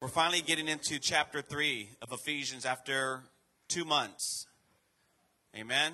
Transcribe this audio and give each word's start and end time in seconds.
We're 0.00 0.08
finally 0.08 0.40
getting 0.40 0.66
into 0.66 0.98
chapter 0.98 1.42
3 1.42 1.90
of 2.00 2.10
Ephesians 2.10 2.64
after 2.64 3.20
two 3.68 3.84
months. 3.84 4.46
Amen. 5.54 5.92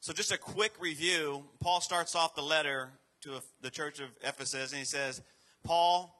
So, 0.00 0.14
just 0.14 0.32
a 0.32 0.38
quick 0.38 0.72
review. 0.80 1.44
Paul 1.60 1.82
starts 1.82 2.14
off 2.14 2.34
the 2.34 2.40
letter 2.40 2.88
to 3.24 3.42
the 3.60 3.68
church 3.68 4.00
of 4.00 4.08
Ephesus 4.22 4.72
and 4.72 4.78
he 4.78 4.86
says, 4.86 5.20
Paul, 5.64 6.18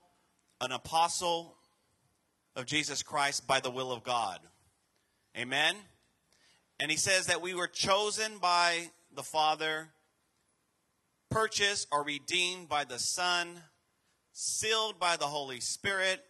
an 0.61 0.71
apostle 0.71 1.57
of 2.55 2.67
Jesus 2.67 3.03
Christ 3.03 3.47
by 3.47 3.61
the 3.61 3.71
will 3.71 3.91
of 3.91 4.05
God. 4.05 4.39
Amen. 5.39 5.75
And 6.79 6.91
he 6.91 6.99
says 6.99 7.29
that 7.29 7.41
we 7.41 7.55
were 7.55 7.67
chosen 7.67 8.37
by 8.43 8.91
the 9.15 9.23
Father, 9.23 9.89
purchased 11.31 11.89
or 11.91 12.05
redeemed 12.05 12.69
by 12.69 12.85
the 12.85 12.99
Son, 12.99 13.63
sealed 14.35 15.01
by 15.01 15.17
the 15.17 15.25
Holy 15.25 15.61
Spirit. 15.61 16.23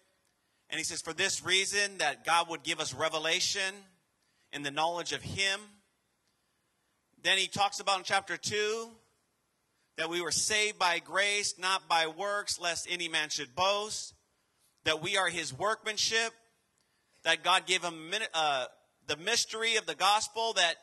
And 0.70 0.78
he 0.78 0.84
says, 0.84 1.00
for 1.00 1.12
this 1.12 1.44
reason, 1.44 1.98
that 1.98 2.24
God 2.24 2.48
would 2.50 2.62
give 2.62 2.80
us 2.80 2.92
revelation 2.92 3.74
in 4.52 4.62
the 4.62 4.70
knowledge 4.70 5.12
of 5.12 5.22
Him. 5.22 5.60
Then 7.22 7.38
he 7.38 7.48
talks 7.48 7.80
about 7.80 7.98
in 7.98 8.04
chapter 8.04 8.36
2 8.36 8.88
that 9.96 10.10
we 10.10 10.20
were 10.20 10.30
saved 10.30 10.78
by 10.78 11.00
grace, 11.00 11.54
not 11.58 11.88
by 11.88 12.06
works, 12.06 12.60
lest 12.60 12.86
any 12.88 13.08
man 13.08 13.30
should 13.30 13.54
boast. 13.54 14.14
That 14.84 15.02
we 15.02 15.16
are 15.16 15.28
His 15.28 15.52
workmanship. 15.52 16.32
That 17.24 17.42
God 17.42 17.66
gave 17.66 17.82
him 17.82 18.12
uh, 18.32 18.66
the 19.06 19.16
mystery 19.16 19.76
of 19.76 19.86
the 19.86 19.94
gospel, 19.94 20.52
that 20.52 20.76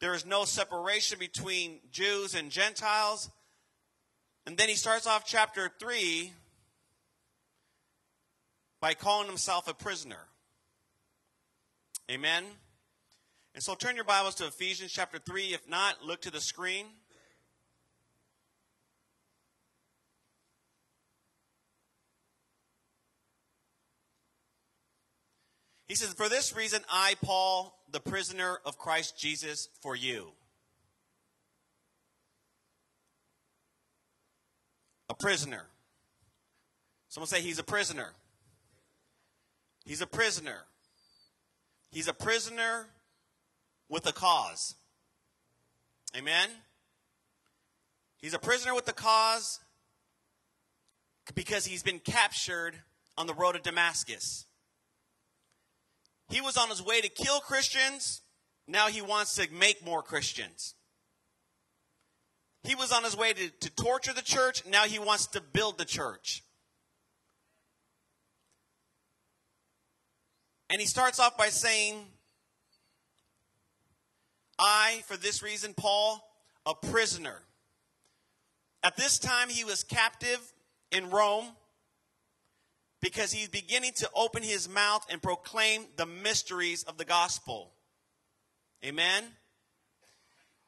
there 0.00 0.14
is 0.14 0.26
no 0.26 0.44
separation 0.44 1.18
between 1.18 1.78
Jews 1.92 2.34
and 2.34 2.50
Gentiles. 2.50 3.30
And 4.46 4.56
then 4.56 4.68
he 4.68 4.74
starts 4.74 5.06
off 5.06 5.24
chapter 5.24 5.70
3 5.78 6.32
by 8.80 8.94
calling 8.94 9.26
himself 9.26 9.68
a 9.68 9.74
prisoner. 9.74 10.26
Amen. 12.10 12.44
And 13.54 13.62
so 13.62 13.74
turn 13.74 13.94
your 13.94 14.04
Bibles 14.04 14.34
to 14.36 14.46
Ephesians 14.46 14.92
chapter 14.92 15.18
3. 15.18 15.52
If 15.52 15.68
not, 15.68 16.04
look 16.04 16.22
to 16.22 16.30
the 16.30 16.40
screen. 16.40 16.86
He 25.86 25.96
says, 25.96 26.12
For 26.14 26.28
this 26.28 26.54
reason, 26.54 26.82
I, 26.88 27.16
Paul, 27.20 27.76
the 27.90 27.98
prisoner 27.98 28.60
of 28.64 28.78
Christ 28.78 29.18
Jesus, 29.18 29.68
for 29.82 29.96
you. 29.96 30.30
A 35.08 35.14
prisoner. 35.14 35.66
Someone 37.08 37.26
say 37.26 37.40
he's 37.40 37.58
a 37.58 37.64
prisoner. 37.64 38.12
He's 39.84 40.00
a 40.00 40.06
prisoner. 40.06 40.66
He's 41.90 42.08
a 42.08 42.12
prisoner 42.12 42.86
with 43.88 44.06
a 44.06 44.12
cause. 44.12 44.76
Amen? 46.16 46.48
He's 48.18 48.34
a 48.34 48.38
prisoner 48.38 48.74
with 48.74 48.88
a 48.88 48.92
cause 48.92 49.60
because 51.34 51.64
he's 51.64 51.82
been 51.82 51.98
captured 51.98 52.74
on 53.16 53.26
the 53.26 53.34
road 53.34 53.52
to 53.52 53.60
Damascus. 53.60 54.46
He 56.28 56.40
was 56.40 56.56
on 56.56 56.68
his 56.68 56.82
way 56.82 57.00
to 57.00 57.08
kill 57.08 57.40
Christians. 57.40 58.22
Now 58.68 58.88
he 58.88 59.02
wants 59.02 59.34
to 59.34 59.48
make 59.52 59.84
more 59.84 60.02
Christians. 60.02 60.74
He 62.62 62.74
was 62.74 62.92
on 62.92 63.04
his 63.04 63.16
way 63.16 63.32
to, 63.32 63.48
to 63.48 63.70
torture 63.70 64.12
the 64.12 64.22
church. 64.22 64.64
Now 64.66 64.84
he 64.84 64.98
wants 64.98 65.26
to 65.28 65.40
build 65.40 65.78
the 65.78 65.84
church. 65.84 66.44
And 70.70 70.80
he 70.80 70.86
starts 70.86 71.18
off 71.18 71.36
by 71.36 71.48
saying, 71.48 71.96
I, 74.56 75.02
for 75.06 75.16
this 75.16 75.42
reason, 75.42 75.74
Paul, 75.74 76.24
a 76.64 76.74
prisoner. 76.74 77.42
At 78.84 78.96
this 78.96 79.18
time, 79.18 79.48
he 79.48 79.64
was 79.64 79.82
captive 79.82 80.40
in 80.92 81.10
Rome 81.10 81.48
because 83.00 83.32
he's 83.32 83.48
beginning 83.48 83.92
to 83.96 84.08
open 84.14 84.44
his 84.44 84.68
mouth 84.68 85.04
and 85.10 85.20
proclaim 85.20 85.86
the 85.96 86.06
mysteries 86.06 86.84
of 86.84 86.98
the 86.98 87.04
gospel. 87.04 87.72
Amen? 88.84 89.24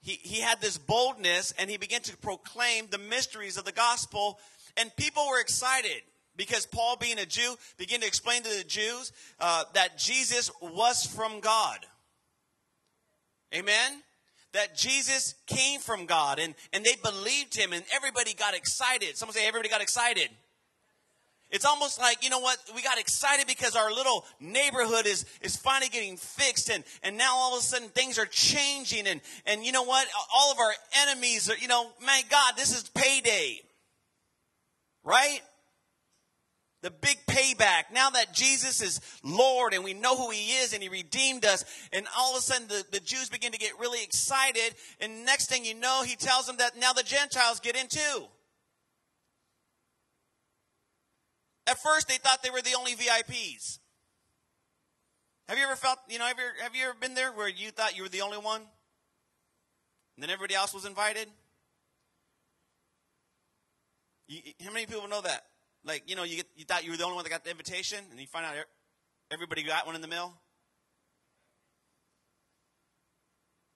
He, 0.00 0.18
he 0.20 0.40
had 0.40 0.60
this 0.60 0.78
boldness 0.78 1.54
and 1.58 1.70
he 1.70 1.76
began 1.76 2.00
to 2.02 2.16
proclaim 2.16 2.88
the 2.90 2.98
mysteries 2.98 3.56
of 3.56 3.64
the 3.64 3.72
gospel, 3.72 4.40
and 4.76 4.94
people 4.96 5.28
were 5.28 5.40
excited 5.40 6.02
because 6.36 6.66
Paul, 6.66 6.96
being 6.96 7.18
a 7.18 7.26
Jew, 7.26 7.56
began 7.76 8.00
to 8.00 8.06
explain 8.06 8.42
to 8.42 8.58
the 8.58 8.64
Jews 8.64 9.12
uh, 9.40 9.64
that 9.74 9.98
Jesus 9.98 10.50
was 10.60 11.04
from 11.04 11.40
God. 11.40 11.78
Amen? 13.54 14.02
That 14.52 14.76
Jesus 14.76 15.34
came 15.46 15.80
from 15.80 16.06
God 16.06 16.38
and, 16.38 16.54
and 16.72 16.84
they 16.84 16.96
believed 17.02 17.56
him 17.56 17.72
and 17.72 17.84
everybody 17.94 18.34
got 18.34 18.54
excited. 18.54 19.16
Someone 19.16 19.34
say, 19.34 19.46
everybody 19.46 19.68
got 19.68 19.82
excited. 19.82 20.28
It's 21.50 21.66
almost 21.66 22.00
like, 22.00 22.24
you 22.24 22.30
know 22.30 22.38
what, 22.38 22.56
we 22.74 22.80
got 22.80 22.98
excited 22.98 23.46
because 23.46 23.76
our 23.76 23.92
little 23.92 24.24
neighborhood 24.40 25.04
is, 25.04 25.26
is 25.42 25.54
finally 25.54 25.90
getting 25.90 26.16
fixed 26.16 26.70
and, 26.70 26.82
and 27.02 27.18
now 27.18 27.34
all 27.36 27.52
of 27.54 27.60
a 27.60 27.62
sudden 27.62 27.88
things 27.90 28.18
are 28.18 28.24
changing 28.24 29.06
and, 29.06 29.20
and 29.44 29.62
you 29.62 29.70
know 29.70 29.82
what, 29.82 30.08
all 30.34 30.50
of 30.50 30.58
our 30.58 30.72
enemies 31.06 31.50
are, 31.50 31.56
you 31.58 31.68
know, 31.68 31.90
my 32.00 32.22
God, 32.30 32.54
this 32.56 32.74
is 32.74 32.88
payday. 32.88 33.60
Right? 35.04 35.40
The 36.82 36.90
big 36.90 37.18
payback. 37.26 37.84
Now 37.92 38.10
that 38.10 38.34
Jesus 38.34 38.82
is 38.82 39.00
Lord 39.22 39.72
and 39.72 39.82
we 39.82 39.94
know 39.94 40.16
who 40.16 40.30
He 40.30 40.56
is 40.56 40.72
and 40.72 40.82
He 40.82 40.88
redeemed 40.88 41.44
us, 41.44 41.64
and 41.92 42.06
all 42.18 42.32
of 42.32 42.38
a 42.38 42.42
sudden 42.42 42.68
the, 42.68 42.84
the 42.90 43.00
Jews 43.00 43.28
begin 43.28 43.52
to 43.52 43.58
get 43.58 43.78
really 43.78 44.02
excited, 44.02 44.74
and 45.00 45.24
next 45.24 45.48
thing 45.48 45.64
you 45.64 45.74
know, 45.74 46.02
He 46.04 46.16
tells 46.16 46.46
them 46.46 46.56
that 46.58 46.76
now 46.76 46.92
the 46.92 47.02
Gentiles 47.02 47.60
get 47.60 47.76
in 47.76 47.88
too. 47.88 48.26
At 51.66 51.78
first, 51.78 52.08
they 52.08 52.16
thought 52.16 52.42
they 52.42 52.50
were 52.50 52.60
the 52.60 52.74
only 52.76 52.94
VIPs. 52.94 53.78
Have 55.48 55.58
you 55.58 55.64
ever 55.64 55.76
felt, 55.76 55.98
you 56.08 56.18
know, 56.18 56.24
have 56.24 56.36
you, 56.38 56.62
have 56.62 56.74
you 56.74 56.84
ever 56.84 56.94
been 56.98 57.14
there 57.14 57.30
where 57.30 57.48
you 57.48 57.70
thought 57.70 57.96
you 57.96 58.02
were 58.02 58.08
the 58.08 58.22
only 58.22 58.38
one? 58.38 58.62
And 60.16 60.22
then 60.22 60.30
everybody 60.30 60.54
else 60.54 60.74
was 60.74 60.84
invited? 60.84 61.28
You, 64.28 64.40
how 64.64 64.72
many 64.72 64.86
people 64.86 65.08
know 65.08 65.20
that? 65.20 65.44
Like, 65.84 66.04
you 66.06 66.16
know, 66.16 66.22
you, 66.22 66.36
get, 66.36 66.46
you 66.56 66.64
thought 66.64 66.84
you 66.84 66.90
were 66.92 66.96
the 66.96 67.04
only 67.04 67.16
one 67.16 67.24
that 67.24 67.30
got 67.30 67.44
the 67.44 67.50
invitation, 67.50 67.98
and 68.10 68.20
you 68.20 68.26
find 68.26 68.46
out 68.46 68.54
everybody 69.30 69.62
got 69.62 69.86
one 69.86 69.94
in 69.94 70.00
the 70.00 70.08
mail. 70.08 70.32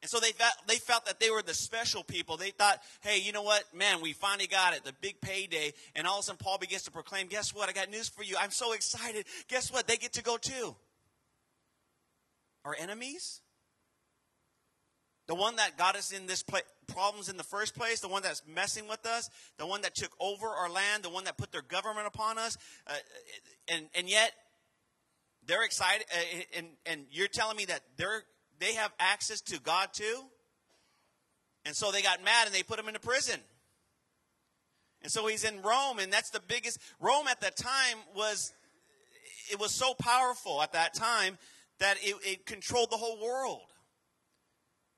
And 0.02 0.10
so 0.10 0.20
they 0.20 0.30
felt, 0.30 0.52
they 0.68 0.76
felt 0.76 1.06
that 1.06 1.18
they 1.18 1.30
were 1.30 1.42
the 1.42 1.54
special 1.54 2.04
people. 2.04 2.36
They 2.36 2.50
thought, 2.50 2.80
hey, 3.00 3.18
you 3.18 3.32
know 3.32 3.42
what? 3.42 3.64
Man, 3.74 4.00
we 4.00 4.12
finally 4.12 4.46
got 4.46 4.74
it, 4.74 4.84
the 4.84 4.92
big 5.00 5.20
payday. 5.20 5.72
And 5.96 6.06
all 6.06 6.18
of 6.18 6.20
a 6.20 6.22
sudden, 6.24 6.38
Paul 6.38 6.58
begins 6.58 6.84
to 6.84 6.92
proclaim, 6.92 7.26
guess 7.26 7.52
what? 7.52 7.68
I 7.68 7.72
got 7.72 7.90
news 7.90 8.08
for 8.08 8.22
you. 8.22 8.36
I'm 8.38 8.52
so 8.52 8.72
excited. 8.72 9.26
Guess 9.48 9.72
what? 9.72 9.88
They 9.88 9.96
get 9.96 10.12
to 10.12 10.22
go 10.22 10.36
too. 10.36 10.76
Our 12.64 12.76
enemies? 12.78 13.40
The 15.26 15.34
one 15.34 15.56
that 15.56 15.76
got 15.76 15.96
us 15.96 16.12
in 16.12 16.26
this 16.26 16.42
pla- 16.42 16.60
problems 16.86 17.28
in 17.28 17.36
the 17.36 17.44
first 17.44 17.74
place, 17.74 18.00
the 18.00 18.08
one 18.08 18.22
that's 18.22 18.42
messing 18.46 18.88
with 18.88 19.04
us, 19.06 19.28
the 19.58 19.66
one 19.66 19.82
that 19.82 19.94
took 19.94 20.12
over 20.20 20.46
our 20.46 20.70
land, 20.70 21.02
the 21.02 21.10
one 21.10 21.24
that 21.24 21.36
put 21.36 21.50
their 21.50 21.62
government 21.62 22.06
upon 22.06 22.38
us, 22.38 22.56
uh, 22.86 22.92
and 23.68 23.86
and 23.94 24.08
yet 24.08 24.32
they're 25.46 25.64
excited, 25.64 26.06
uh, 26.12 26.42
and 26.56 26.66
and 26.86 27.06
you're 27.10 27.28
telling 27.28 27.56
me 27.56 27.64
that 27.64 27.80
they're 27.96 28.22
they 28.60 28.74
have 28.74 28.92
access 29.00 29.40
to 29.42 29.60
God 29.60 29.88
too, 29.92 30.22
and 31.64 31.74
so 31.74 31.90
they 31.90 32.02
got 32.02 32.22
mad 32.24 32.46
and 32.46 32.54
they 32.54 32.62
put 32.62 32.78
him 32.78 32.86
into 32.86 33.00
prison. 33.00 33.40
And 35.02 35.12
so 35.12 35.26
he's 35.26 35.44
in 35.44 35.62
Rome, 35.62 35.98
and 35.98 36.12
that's 36.12 36.30
the 36.30 36.40
biggest. 36.40 36.78
Rome 37.00 37.26
at 37.28 37.40
that 37.40 37.56
time 37.56 37.98
was 38.14 38.52
it 39.50 39.60
was 39.60 39.72
so 39.72 39.94
powerful 39.94 40.62
at 40.62 40.72
that 40.72 40.94
time 40.94 41.38
that 41.78 41.96
it, 42.02 42.16
it 42.24 42.46
controlled 42.46 42.90
the 42.90 42.96
whole 42.96 43.22
world. 43.22 43.72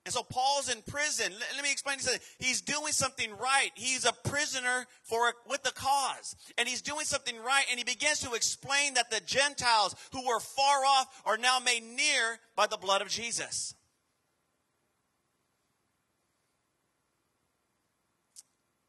And 0.05 0.13
so 0.13 0.23
Paul's 0.23 0.69
in 0.69 0.81
prison. 0.81 1.31
Let, 1.33 1.55
let 1.55 1.63
me 1.63 1.71
explain 1.71 1.99
something. 1.99 2.21
He's 2.39 2.61
doing 2.61 2.93
something 2.93 3.31
right. 3.37 3.69
He's 3.75 4.05
a 4.05 4.13
prisoner 4.13 4.87
for 5.03 5.33
with 5.47 5.63
the 5.63 5.71
cause. 5.71 6.35
And 6.57 6.67
he's 6.67 6.81
doing 6.81 7.05
something 7.05 7.35
right. 7.43 7.65
And 7.69 7.77
he 7.77 7.83
begins 7.83 8.21
to 8.21 8.33
explain 8.33 8.93
that 8.95 9.11
the 9.11 9.19
Gentiles 9.19 9.95
who 10.11 10.25
were 10.25 10.39
far 10.39 10.85
off 10.85 11.21
are 11.25 11.37
now 11.37 11.59
made 11.59 11.83
near 11.83 12.39
by 12.55 12.65
the 12.67 12.77
blood 12.77 13.01
of 13.01 13.09
Jesus. 13.09 13.75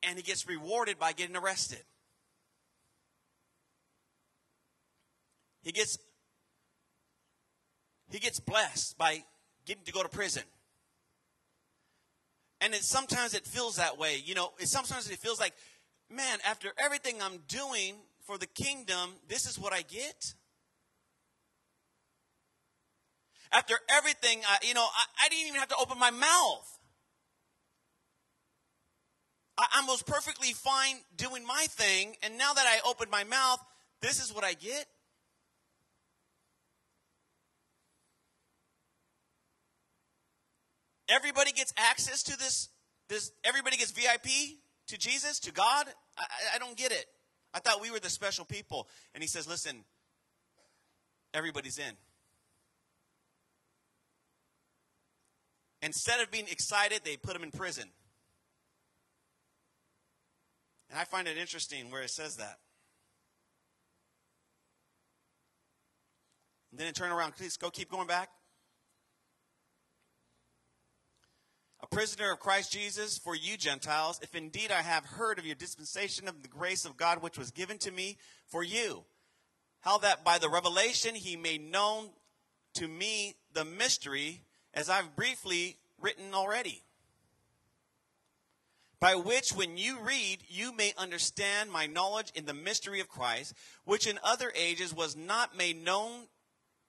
And 0.03 0.17
he 0.17 0.23
gets 0.23 0.49
rewarded 0.49 0.99
by 0.99 1.13
getting 1.13 1.37
arrested. 1.37 1.83
He 5.63 5.73
gets 5.73 5.99
he 8.11 8.19
gets 8.19 8.41
blessed 8.41 8.97
by 8.97 9.23
getting 9.67 9.85
to 9.85 9.93
go 9.93 10.03
to 10.03 10.09
prison. 10.09 10.43
And 12.61 12.75
it, 12.75 12.85
sometimes 12.85 13.35
it 13.35 13.47
feels 13.47 13.77
that 13.77 13.99
way. 13.99 14.21
You 14.23 14.35
know, 14.35 14.51
it, 14.59 14.69
sometimes 14.69 15.11
it 15.11 15.19
feels 15.19 15.41
like, 15.41 15.55
man, 16.11 16.39
after 16.47 16.73
everything 16.79 17.17
I'm 17.23 17.39
doing 17.49 17.95
for 18.27 18.37
the 18.37 18.47
kingdom, 18.47 19.15
this 19.29 19.47
is 19.47 19.59
what 19.59 19.73
I 19.73 19.83
get. 19.83 20.35
After 23.53 23.75
everything, 23.91 24.43
I, 24.47 24.59
you 24.67 24.75
know, 24.75 24.85
I, 24.85 25.27
I 25.27 25.29
didn't 25.29 25.49
even 25.49 25.59
have 25.59 25.71
to 25.71 25.77
open 25.81 25.99
my 25.99 26.11
mouth. 26.11 26.79
I, 29.59 29.67
I 29.75 29.85
was 29.87 30.03
perfectly 30.03 30.53
fine 30.53 30.97
doing 31.17 31.45
my 31.45 31.67
thing, 31.69 32.17
and 32.23 32.39
now 32.39 32.53
that 32.53 32.65
I 32.67 32.89
opened 32.89 33.11
my 33.11 33.25
mouth, 33.25 33.59
this 34.01 34.23
is 34.23 34.33
what 34.33 34.45
I 34.45 34.53
get. 34.53 34.87
Everybody 41.11 41.53
gets 41.53 41.73
access 41.77 42.23
to 42.25 42.39
this. 42.39 42.69
This 43.09 43.33
everybody 43.45 43.77
gets 43.77 43.91
VIP 43.91 44.31
to 44.87 44.97
Jesus, 44.97 45.41
to 45.41 45.53
God. 45.53 45.87
I, 46.17 46.25
I 46.55 46.59
don't 46.59 46.77
get 46.77 46.93
it. 46.93 47.07
I 47.53 47.59
thought 47.59 47.81
we 47.81 47.91
were 47.91 47.99
the 47.99 48.11
special 48.11 48.45
people. 48.45 48.89
And 49.15 49.23
he 49.23 49.29
says, 49.29 49.49
listen, 49.49 49.85
everybody's 51.35 51.79
in. 51.79 51.95
Instead 55.83 56.21
of 56.21 56.31
being 56.31 56.47
excited, 56.51 57.01
they 57.05 57.17
put 57.17 57.35
him 57.35 57.43
in 57.43 57.51
prison. 57.51 57.89
And 60.91 60.99
I 60.99 61.05
find 61.05 61.27
it 61.27 61.37
interesting 61.37 61.91
where 61.91 62.03
it 62.03 62.11
says 62.11 62.37
that. 62.37 62.59
And 66.71 66.79
then 66.79 66.87
it 66.87 66.95
turn 66.95 67.11
around, 67.11 67.35
please 67.37 67.57
go 67.57 67.71
keep 67.71 67.91
going 67.91 68.07
back. 68.07 68.29
Prisoner 71.91 72.33
of 72.33 72.41
Christ 72.41 72.73
Jesus 72.73 73.19
for 73.19 73.35
you 73.35 73.57
Gentiles, 73.57 74.21
if 74.23 74.35
indeed 74.35 74.71
I 74.71 74.83
have 74.83 75.05
heard 75.05 75.39
of 75.39 75.47
your 75.47 75.55
dispensation 75.55 76.29
of 76.29 76.43
the 76.43 76.49
grace 76.49 76.85
of 76.85 76.97
God 76.97 77.23
which 77.23 77.39
was 77.39 77.51
given 77.51 77.79
to 77.79 77.91
me 77.91 78.17
for 78.47 78.63
you, 78.63 79.05
how 79.81 79.99
that 79.99 80.25
by 80.25 80.39
the 80.39 80.49
revelation 80.49 81.15
he 81.15 81.37
made 81.37 81.63
known 81.63 82.11
to 82.75 82.87
me 82.87 83.35
the 83.53 83.65
mystery, 83.65 84.43
as 84.73 84.89
I've 84.89 85.17
briefly 85.17 85.77
written 86.01 86.33
already 86.33 86.83
by 89.01 89.15
which 89.15 89.53
when 89.55 89.79
you 89.79 89.99
read, 89.99 90.45
you 90.47 90.77
may 90.77 90.93
understand 90.99 91.73
my 91.73 91.87
knowledge 91.87 92.31
in 92.35 92.45
the 92.45 92.55
mystery 92.55 93.01
of 93.01 93.09
Christ, 93.09 93.55
which 93.85 94.07
in 94.07 94.21
other 94.23 94.53
ages 94.55 94.95
was 94.95 95.17
not 95.17 95.57
made 95.57 95.83
known 95.83 96.27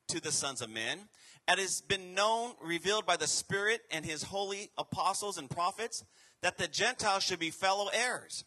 to 0.09 0.19
the 0.19 0.31
sons 0.31 0.61
of 0.61 0.69
men, 0.69 1.07
and 1.47 1.59
has 1.59 1.81
been 1.81 2.13
known, 2.13 2.53
revealed 2.63 3.05
by 3.05 3.17
the 3.17 3.27
Spirit 3.27 3.81
and 3.91 4.05
his 4.05 4.23
holy 4.23 4.69
apostles 4.77 5.37
and 5.37 5.49
prophets, 5.49 6.03
that 6.41 6.57
the 6.57 6.67
Gentiles 6.67 7.23
should 7.23 7.39
be 7.39 7.51
fellow 7.51 7.89
heirs 7.93 8.45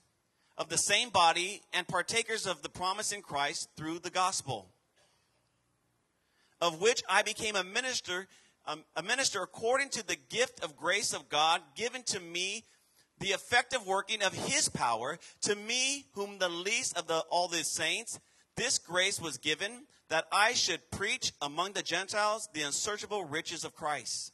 of 0.57 0.69
the 0.69 0.79
same 0.79 1.11
body 1.11 1.63
and 1.73 1.87
partakers 1.87 2.47
of 2.47 2.63
the 2.63 2.69
promise 2.69 3.13
in 3.13 3.23
Christ 3.23 3.69
through 3.77 3.99
the 3.99 4.11
gospel, 4.11 4.69
of 6.61 6.81
which 6.81 7.03
I 7.09 7.23
became 7.23 7.57
a 7.57 7.65
minister, 7.65 8.29
um, 8.67 8.85
a 8.97 9.03
minister 9.03 9.43
according 9.43 9.91
to 9.91 10.07
the 10.07 10.17
gift 10.29 10.63
of 10.63 10.77
grace 10.77 11.13
of 11.13 11.29
God 11.29 11.61
given 11.75 12.03
to 12.05 12.21
me 12.21 12.65
the 13.19 13.29
effective 13.29 13.87
working 13.87 14.23
of 14.23 14.33
his 14.33 14.69
power. 14.69 15.19
To 15.43 15.55
me 15.55 16.07
whom 16.13 16.39
the 16.39 16.49
least 16.49 16.97
of 16.97 17.07
the, 17.07 17.19
all 17.31 17.49
the 17.49 17.65
saints 17.65 18.19
this 18.57 18.79
grace 18.79 19.21
was 19.21 19.39
given 19.39 19.87
that 20.09 20.27
i 20.33 20.53
should 20.53 20.91
preach 20.91 21.33
among 21.41 21.73
the 21.73 21.83
gentiles 21.83 22.49
the 22.53 22.63
unsearchable 22.63 23.25
riches 23.25 23.65
of 23.65 23.75
christ 23.75 24.33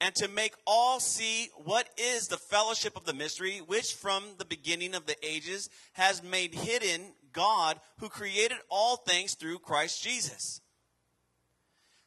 and 0.00 0.14
to 0.16 0.28
make 0.28 0.54
all 0.66 1.00
see 1.00 1.48
what 1.56 1.88
is 1.96 2.28
the 2.28 2.36
fellowship 2.36 2.96
of 2.96 3.04
the 3.04 3.14
mystery 3.14 3.62
which 3.66 3.94
from 3.94 4.22
the 4.38 4.44
beginning 4.44 4.94
of 4.94 5.06
the 5.06 5.16
ages 5.26 5.70
has 5.92 6.22
made 6.22 6.54
hidden 6.54 7.14
god 7.32 7.80
who 7.98 8.08
created 8.08 8.58
all 8.68 8.96
things 8.96 9.34
through 9.34 9.58
christ 9.58 10.02
jesus. 10.02 10.60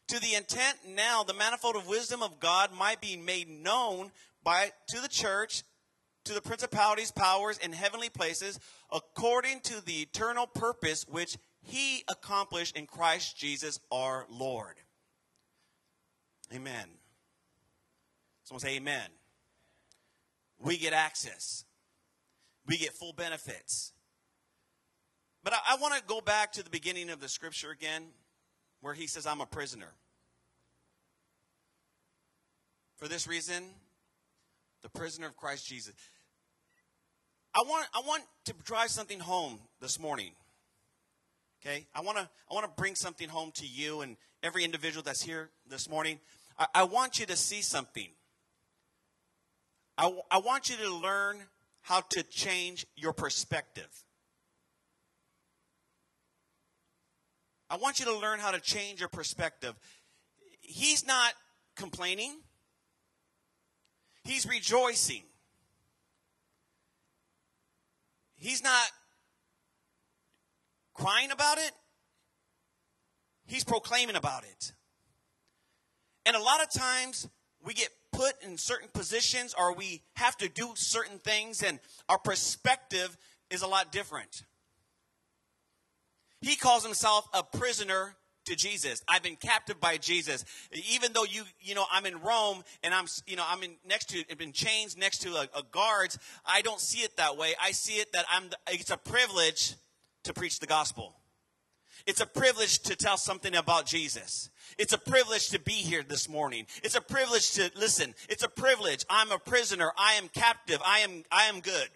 To 0.10 0.22
the 0.22 0.36
intent 0.36 0.78
now 0.88 1.24
the 1.24 1.34
manifold 1.34 1.76
of 1.76 1.88
wisdom 1.88 2.22
of 2.22 2.40
god 2.40 2.72
might 2.72 3.02
be 3.02 3.18
made 3.18 3.50
known 3.50 4.12
by 4.44 4.72
to 4.90 5.02
the 5.02 5.10
church 5.10 5.64
to 6.28 6.34
the 6.34 6.42
principalities 6.42 7.12
powers 7.12 7.60
and 7.64 7.74
heavenly 7.74 8.10
places 8.10 8.60
according 8.92 9.62
to 9.62 9.84
the 9.86 10.02
eternal 10.02 10.46
purpose 10.46 11.06
which 11.08 11.38
he 11.62 12.04
accomplished 12.08 12.78
in 12.78 12.86
Christ 12.86 13.38
Jesus 13.38 13.80
our 13.92 14.26
Lord. 14.30 14.76
Amen. 16.54 16.88
Someone 18.44 18.62
say 18.62 18.76
amen. 18.76 19.10
We 20.60 20.78
get 20.78 20.94
access. 20.94 21.66
We 22.66 22.78
get 22.78 22.94
full 22.94 23.14
benefits. 23.14 23.94
But 25.44 25.54
I, 25.54 25.74
I 25.74 25.76
want 25.78 25.96
to 25.96 26.04
go 26.06 26.22
back 26.22 26.54
to 26.54 26.64
the 26.64 26.70
beginning 26.70 27.10
of 27.10 27.20
the 27.20 27.30
scripture 27.30 27.72
again 27.72 28.04
where 28.82 28.94
he 28.94 29.08
says 29.08 29.26
i'm 29.26 29.42
a 29.42 29.46
prisoner. 29.46 29.94
For 32.98 33.08
this 33.08 33.28
reason 33.28 33.64
the 34.82 34.90
prisoner 34.90 35.28
of 35.28 35.36
Christ 35.36 35.68
Jesus. 35.68 35.94
I 37.58 37.62
want, 37.62 37.88
I 37.92 38.02
want 38.06 38.24
to 38.46 38.54
drive 38.64 38.92
something 38.92 39.20
home 39.20 39.58
this 39.82 40.00
morning. 40.00 40.30
Okay? 41.60 41.88
I 41.96 42.02
want 42.02 42.20
to 42.20 42.30
I 42.52 42.54
want 42.54 42.68
to 42.68 42.72
bring 42.80 42.94
something 42.94 43.30
home 43.30 43.52
to 43.56 43.66
you 43.66 44.02
and 44.02 44.16
every 44.44 44.64
individual 44.64 45.02
that's 45.02 45.24
here 45.24 45.50
this 45.68 45.90
morning. 45.90 46.20
I, 46.60 46.68
I 46.76 46.84
want 46.84 47.20
you 47.20 47.26
to 47.26 47.36
see 47.36 47.64
something. 47.64 48.10
I, 49.98 50.16
I 50.30 50.38
want 50.38 50.70
you 50.70 50.76
to 50.78 50.94
learn 50.94 51.38
how 51.82 52.02
to 52.12 52.22
change 52.22 52.86
your 52.96 53.12
perspective. 53.12 53.90
I 57.72 57.78
want 57.78 58.00
you 58.00 58.06
to 58.06 58.16
learn 58.16 58.38
how 58.38 58.52
to 58.52 58.60
change 58.60 59.00
your 59.00 59.10
perspective. 59.10 59.74
He's 60.62 61.08
not 61.08 61.34
complaining. 61.76 62.36
He's 64.24 64.46
rejoicing. 64.46 65.24
He's 68.38 68.64
not 68.64 68.88
crying 70.94 71.32
about 71.32 71.58
it, 71.58 71.72
he's 73.46 73.64
proclaiming 73.64 74.16
about 74.16 74.44
it. 74.44 74.74
And 76.26 76.36
a 76.36 76.42
lot 76.42 76.62
of 76.62 76.72
times 76.72 77.28
we 77.64 77.74
get 77.74 77.90
put 78.12 78.34
in 78.44 78.58
certain 78.58 78.90
positions 78.94 79.54
or 79.58 79.74
we 79.74 80.04
have 80.16 80.38
to 80.38 80.50
do 80.50 80.74
certain 80.76 81.20
things, 81.20 81.64
and 81.64 81.80
our 82.10 82.18
perspective 82.18 83.18
is 83.50 83.62
a 83.62 83.68
lot 83.68 83.92
different. 83.92 84.44
He 86.42 86.56
calls 86.56 86.84
himself 86.84 87.28
a 87.34 87.44
prisoner 87.44 88.16
to 88.48 88.56
Jesus. 88.56 89.04
I've 89.08 89.24
been 89.24 89.36
captive 89.36 89.80
by 89.80 89.98
Jesus. 89.98 90.44
Even 90.92 91.14
though 91.14 91.24
you, 91.24 91.44
you 91.60 91.76
know, 91.76 91.86
I'm 91.92 92.06
in 92.06 92.20
Rome 92.22 92.64
and 92.84 92.94
I'm, 92.94 93.06
you 93.26 93.36
know, 93.36 93.46
I'm 93.48 93.64
in 93.64 93.76
next 93.88 94.10
to, 94.10 94.24
in 94.40 94.52
chains 94.52 94.98
next 94.98 95.20
to 95.20 95.36
a, 95.36 95.48
a 95.56 95.64
guards. 95.72 96.18
I 96.46 96.62
don't 96.62 96.80
see 96.80 97.00
it 97.00 97.16
that 97.18 97.38
way. 97.38 97.54
I 97.62 97.72
see 97.72 97.94
it 97.94 98.12
that 98.14 98.26
I'm, 98.32 98.50
the, 98.50 98.58
it's 98.70 98.92
a 98.92 98.98
privilege 98.98 99.76
to 100.24 100.34
preach 100.34 100.60
the 100.60 100.68
gospel. 100.68 101.16
It's 102.06 102.22
a 102.22 102.26
privilege 102.26 102.80
to 102.84 102.96
tell 102.96 103.18
something 103.18 103.56
about 103.56 103.86
Jesus. 103.86 104.50
It's 104.78 104.94
a 104.94 104.98
privilege 104.98 105.50
to 105.50 105.60
be 105.60 105.74
here 105.74 106.04
this 106.04 106.30
morning. 106.30 106.66
It's 106.84 106.96
a 106.96 107.02
privilege 107.02 107.52
to 107.54 107.72
listen. 107.76 108.14
It's 108.30 108.44
a 108.44 108.50
privilege. 108.50 109.04
I'm 109.10 109.32
a 109.32 109.40
prisoner. 109.40 109.92
I 109.98 110.14
am 110.14 110.30
captive. 110.30 110.80
I 110.86 111.00
am, 111.00 111.24
I 111.32 111.46
am 111.46 111.60
good. 111.60 111.90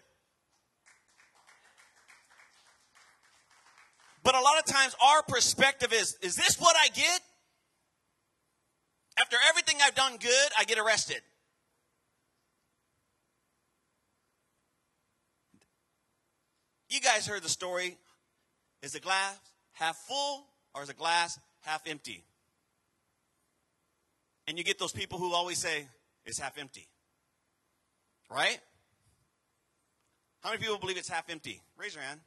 But 4.22 4.34
a 4.34 4.40
lot 4.40 4.58
of 4.58 4.64
times 4.64 4.94
our 5.02 5.22
perspective 5.22 5.92
is 5.92 6.16
is 6.22 6.36
this 6.36 6.56
what 6.58 6.76
I 6.76 6.88
get? 6.88 7.20
After 9.18 9.36
everything 9.48 9.76
I've 9.82 9.94
done 9.94 10.16
good, 10.16 10.48
I 10.58 10.64
get 10.64 10.78
arrested. 10.78 11.20
You 16.88 17.00
guys 17.00 17.26
heard 17.26 17.42
the 17.42 17.48
story. 17.48 17.96
Is 18.82 18.92
the 18.92 19.00
glass 19.00 19.38
half 19.72 19.96
full 19.96 20.44
or 20.74 20.82
is 20.82 20.88
the 20.88 20.94
glass 20.94 21.38
half 21.60 21.82
empty? 21.86 22.24
And 24.46 24.58
you 24.58 24.64
get 24.64 24.78
those 24.78 24.92
people 24.92 25.18
who 25.18 25.32
always 25.32 25.58
say, 25.58 25.86
it's 26.24 26.38
half 26.38 26.58
empty. 26.58 26.88
Right? 28.30 28.58
How 30.42 30.50
many 30.50 30.60
people 30.60 30.78
believe 30.78 30.96
it's 30.96 31.08
half 31.08 31.30
empty? 31.30 31.62
Raise 31.76 31.94
your 31.94 32.02
hand. 32.02 32.20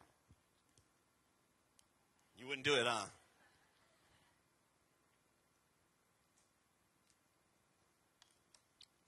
You 2.45 2.49
wouldn't 2.49 2.65
do 2.67 2.75
it, 2.75 2.85
huh? 2.85 3.05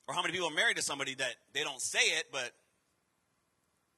Or 0.07 0.15
how 0.15 0.23
many 0.23 0.31
people 0.31 0.47
are 0.47 0.55
married 0.55 0.77
to 0.77 0.81
somebody 0.81 1.13
that 1.13 1.35
they 1.53 1.61
don't 1.61 1.79
say 1.79 1.99
it, 1.99 2.29
but 2.31 2.51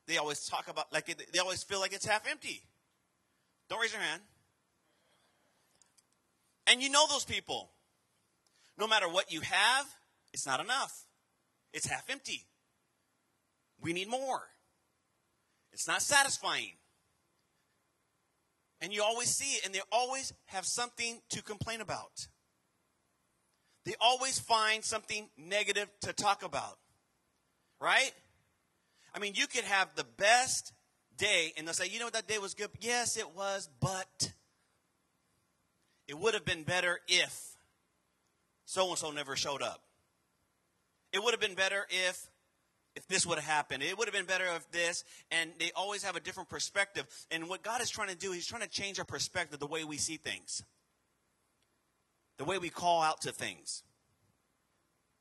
they 0.08 0.18
always 0.18 0.46
talk 0.46 0.68
about 0.68 0.92
like 0.92 1.08
it, 1.08 1.32
they 1.32 1.40
always 1.40 1.64
feel 1.64 1.80
like 1.80 1.94
it's 1.94 2.06
half 2.06 2.30
empty. 2.30 2.64
Don't 3.70 3.80
raise 3.80 3.94
your 3.94 4.02
hand. 4.02 4.22
And 6.68 6.82
you 6.82 6.90
know 6.90 7.06
those 7.10 7.24
people. 7.24 7.72
No 8.78 8.90
matter 8.90 9.08
what 9.08 9.32
you 9.32 9.40
have, 9.40 9.86
it's 10.34 10.46
not 10.46 10.60
enough. 10.60 11.06
It's 11.72 11.88
half 11.88 12.10
empty. 12.10 12.44
We 13.80 13.94
need 13.94 14.10
more. 14.10 14.42
It's 15.72 15.88
not 15.88 16.02
satisfying. 16.02 16.74
And 18.82 18.94
you 18.94 19.04
always 19.04 19.30
see 19.30 19.56
it, 19.56 19.66
and 19.66 19.74
they 19.74 19.82
always 19.92 20.34
have 20.46 20.66
something 20.66 21.20
to 21.30 21.44
complain 21.44 21.82
about. 21.82 22.28
They 23.86 23.96
always 24.00 24.40
find 24.40 24.84
something 24.84 25.30
negative 25.38 25.90
to 26.02 26.14
talk 26.14 26.44
about. 26.44 26.78
Right? 27.82 28.12
I 29.14 29.20
mean, 29.20 29.34
you 29.36 29.48
could 29.48 29.64
have 29.64 29.96
the 29.96 30.06
best 30.18 30.74
day, 31.18 31.54
and 31.58 31.68
they'll 31.68 31.74
say, 31.74 31.88
you 31.88 32.00
know 32.00 32.06
what, 32.06 32.14
that 32.14 32.28
day 32.28 32.38
was 32.38 32.54
good. 32.54 32.70
Yes, 32.80 33.18
it 33.18 33.36
was, 33.36 33.70
but 33.80 34.34
it 36.08 36.18
would 36.18 36.34
have 36.34 36.46
been 36.46 36.64
better 36.64 37.00
if 37.08 37.58
so 38.66 38.90
and 38.90 38.98
so 38.98 39.12
never 39.12 39.36
showed 39.36 39.62
up. 39.62 39.82
It 41.12 41.24
would 41.24 41.34
have 41.34 41.42
been 41.42 41.56
better 41.56 41.88
if 41.90 42.29
if 43.00 43.08
this 43.08 43.26
would 43.26 43.40
have 43.40 43.48
happened. 43.48 43.82
It 43.82 43.98
would 43.98 44.08
have 44.08 44.14
been 44.14 44.26
better 44.26 44.44
if 44.56 44.70
this. 44.72 45.06
And 45.32 45.52
they 45.58 45.72
always 45.74 46.04
have 46.04 46.18
a 46.18 46.20
different 46.20 46.50
perspective. 46.50 47.06
And 47.32 47.48
what 47.48 47.64
God 47.64 47.82
is 47.82 47.90
trying 47.90 48.10
to 48.10 48.16
do, 48.16 48.34
He's 48.34 48.46
trying 48.46 48.62
to 48.62 48.68
change 48.68 49.00
our 49.00 49.06
perspective, 49.06 49.60
the 49.60 49.68
way 49.68 49.86
we 49.86 49.96
see 49.96 50.18
things, 50.18 50.64
the 52.38 52.44
way 52.44 52.58
we 52.58 52.70
call 52.70 53.02
out 53.02 53.22
to 53.22 53.32
things, 53.32 53.84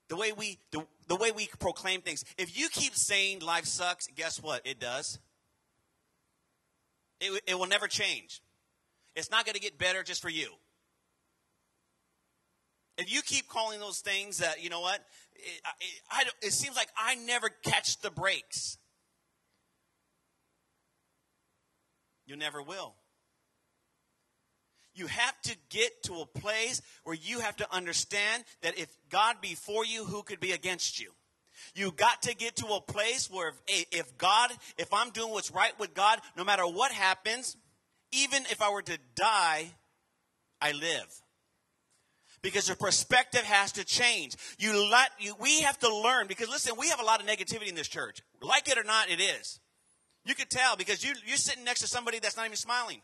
the 0.09 0.17
way 0.17 0.33
we 0.33 0.59
the, 0.73 0.85
the 1.07 1.15
way 1.15 1.31
we 1.31 1.49
proclaim 1.61 2.01
things. 2.01 2.25
If 2.37 2.59
you 2.59 2.69
keep 2.69 2.97
saying 2.97 3.41
life 3.41 3.65
sucks, 3.65 4.09
guess 4.09 4.43
what? 4.43 4.67
It 4.67 4.81
does. 4.81 5.21
It, 7.21 7.41
it 7.47 7.59
will 7.59 7.67
never 7.67 7.87
change. 7.87 8.43
It's 9.15 9.31
not 9.31 9.45
going 9.45 9.55
to 9.55 9.61
get 9.61 9.79
better 9.79 10.03
just 10.03 10.21
for 10.21 10.29
you. 10.29 10.51
If 12.99 13.13
you 13.13 13.23
keep 13.23 13.49
calling 13.49 13.79
those 13.79 14.01
things 14.01 14.39
that, 14.39 14.63
you 14.63 14.71
know 14.71 14.81
what, 14.81 15.01
it, 15.37 15.61
it, 15.81 16.01
I, 16.11 16.25
it 16.43 16.53
seems 16.53 16.77
like 16.77 16.89
I 16.97 17.15
never 17.15 17.49
catch 17.49 18.01
the 18.01 18.11
breaks. 18.11 18.77
You 22.27 22.37
never 22.37 22.61
will. 22.61 22.95
You 24.95 25.07
have 25.07 25.41
to 25.43 25.57
get 25.71 26.03
to 26.05 26.15
a 26.15 26.27
place 26.27 26.83
where 27.05 27.15
you 27.15 27.39
have 27.39 27.57
to 27.59 27.73
understand 27.73 28.43
that 28.63 28.77
if 28.77 28.89
God 29.09 29.37
be 29.41 29.55
for 29.55 29.87
you, 29.87 30.05
who 30.05 30.25
could 30.25 30.41
be 30.41 30.51
against 30.51 31.01
you? 31.01 31.13
You 31.77 31.93
got 31.93 32.23
to 32.23 32.35
get 32.35 32.57
to 32.57 32.67
a 32.67 32.81
place 32.81 33.31
where 33.31 33.49
if, 33.49 33.55
eh, 33.69 33.85
if 33.93 34.19
God, 34.19 34.51
if 34.77 34.93
I'm 34.93 35.11
doing 35.11 35.33
what's 35.33 35.53
right 35.53 35.79
with 35.79 35.95
God, 35.95 36.19
no 36.37 36.43
matter 36.43 36.67
what 36.67 36.91
happens, 36.91 37.57
even 38.11 38.43
if 38.51 38.61
I 38.61 38.71
were 38.71 38.83
to 38.83 38.99
die, 39.15 39.71
I 40.61 40.73
live 40.73 41.23
because 42.43 42.69
your 42.69 42.77
perspective 42.77 43.43
has 43.43 43.73
to 43.73 43.85
change. 43.85 44.37
You 44.59 44.89
let 44.91 45.11
you, 45.19 45.35
we 45.41 45.63
have 45.63 45.79
to 45.81 45.95
learn 45.95 46.27
because 46.27 46.49
listen, 46.49 46.75
we 46.79 46.89
have 46.89 47.01
a 47.01 47.05
lot 47.05 47.21
of 47.21 47.27
negativity 47.27 47.69
in 47.69 47.75
this 47.75 47.89
church. 47.89 48.23
Like 48.41 48.69
it 48.69 48.79
or 48.79 48.85
not, 48.85 49.11
it 49.11 49.21
is. 49.21 49.61
You 50.25 50.35
could 50.35 50.51
tell 50.51 50.77
because 50.77 51.05
you, 51.05 51.15
you're 51.27 51.37
sitting 51.37 51.65
next 51.65 51.81
to 51.81 51.87
somebody 51.87 52.19
that's 52.19 52.37
not 52.37 52.47
even 52.47 52.57
smiling. 52.57 53.01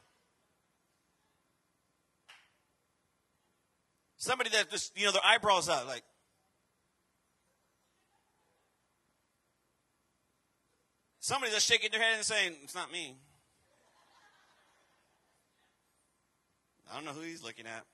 Somebody 4.16 4.50
that 4.50 4.70
just, 4.70 4.98
you 4.98 5.06
know, 5.06 5.12
their 5.12 5.24
eyebrows 5.24 5.68
up, 5.68 5.86
like. 5.86 6.02
Somebody 11.20 11.52
that's 11.52 11.64
shaking 11.64 11.90
their 11.90 12.00
head 12.00 12.16
and 12.16 12.24
saying, 12.24 12.52
It's 12.62 12.74
not 12.74 12.92
me. 12.92 13.16
I 16.90 16.96
don't 16.96 17.06
know 17.06 17.12
who 17.12 17.22
he's 17.22 17.42
looking 17.42 17.66
at 17.66 17.84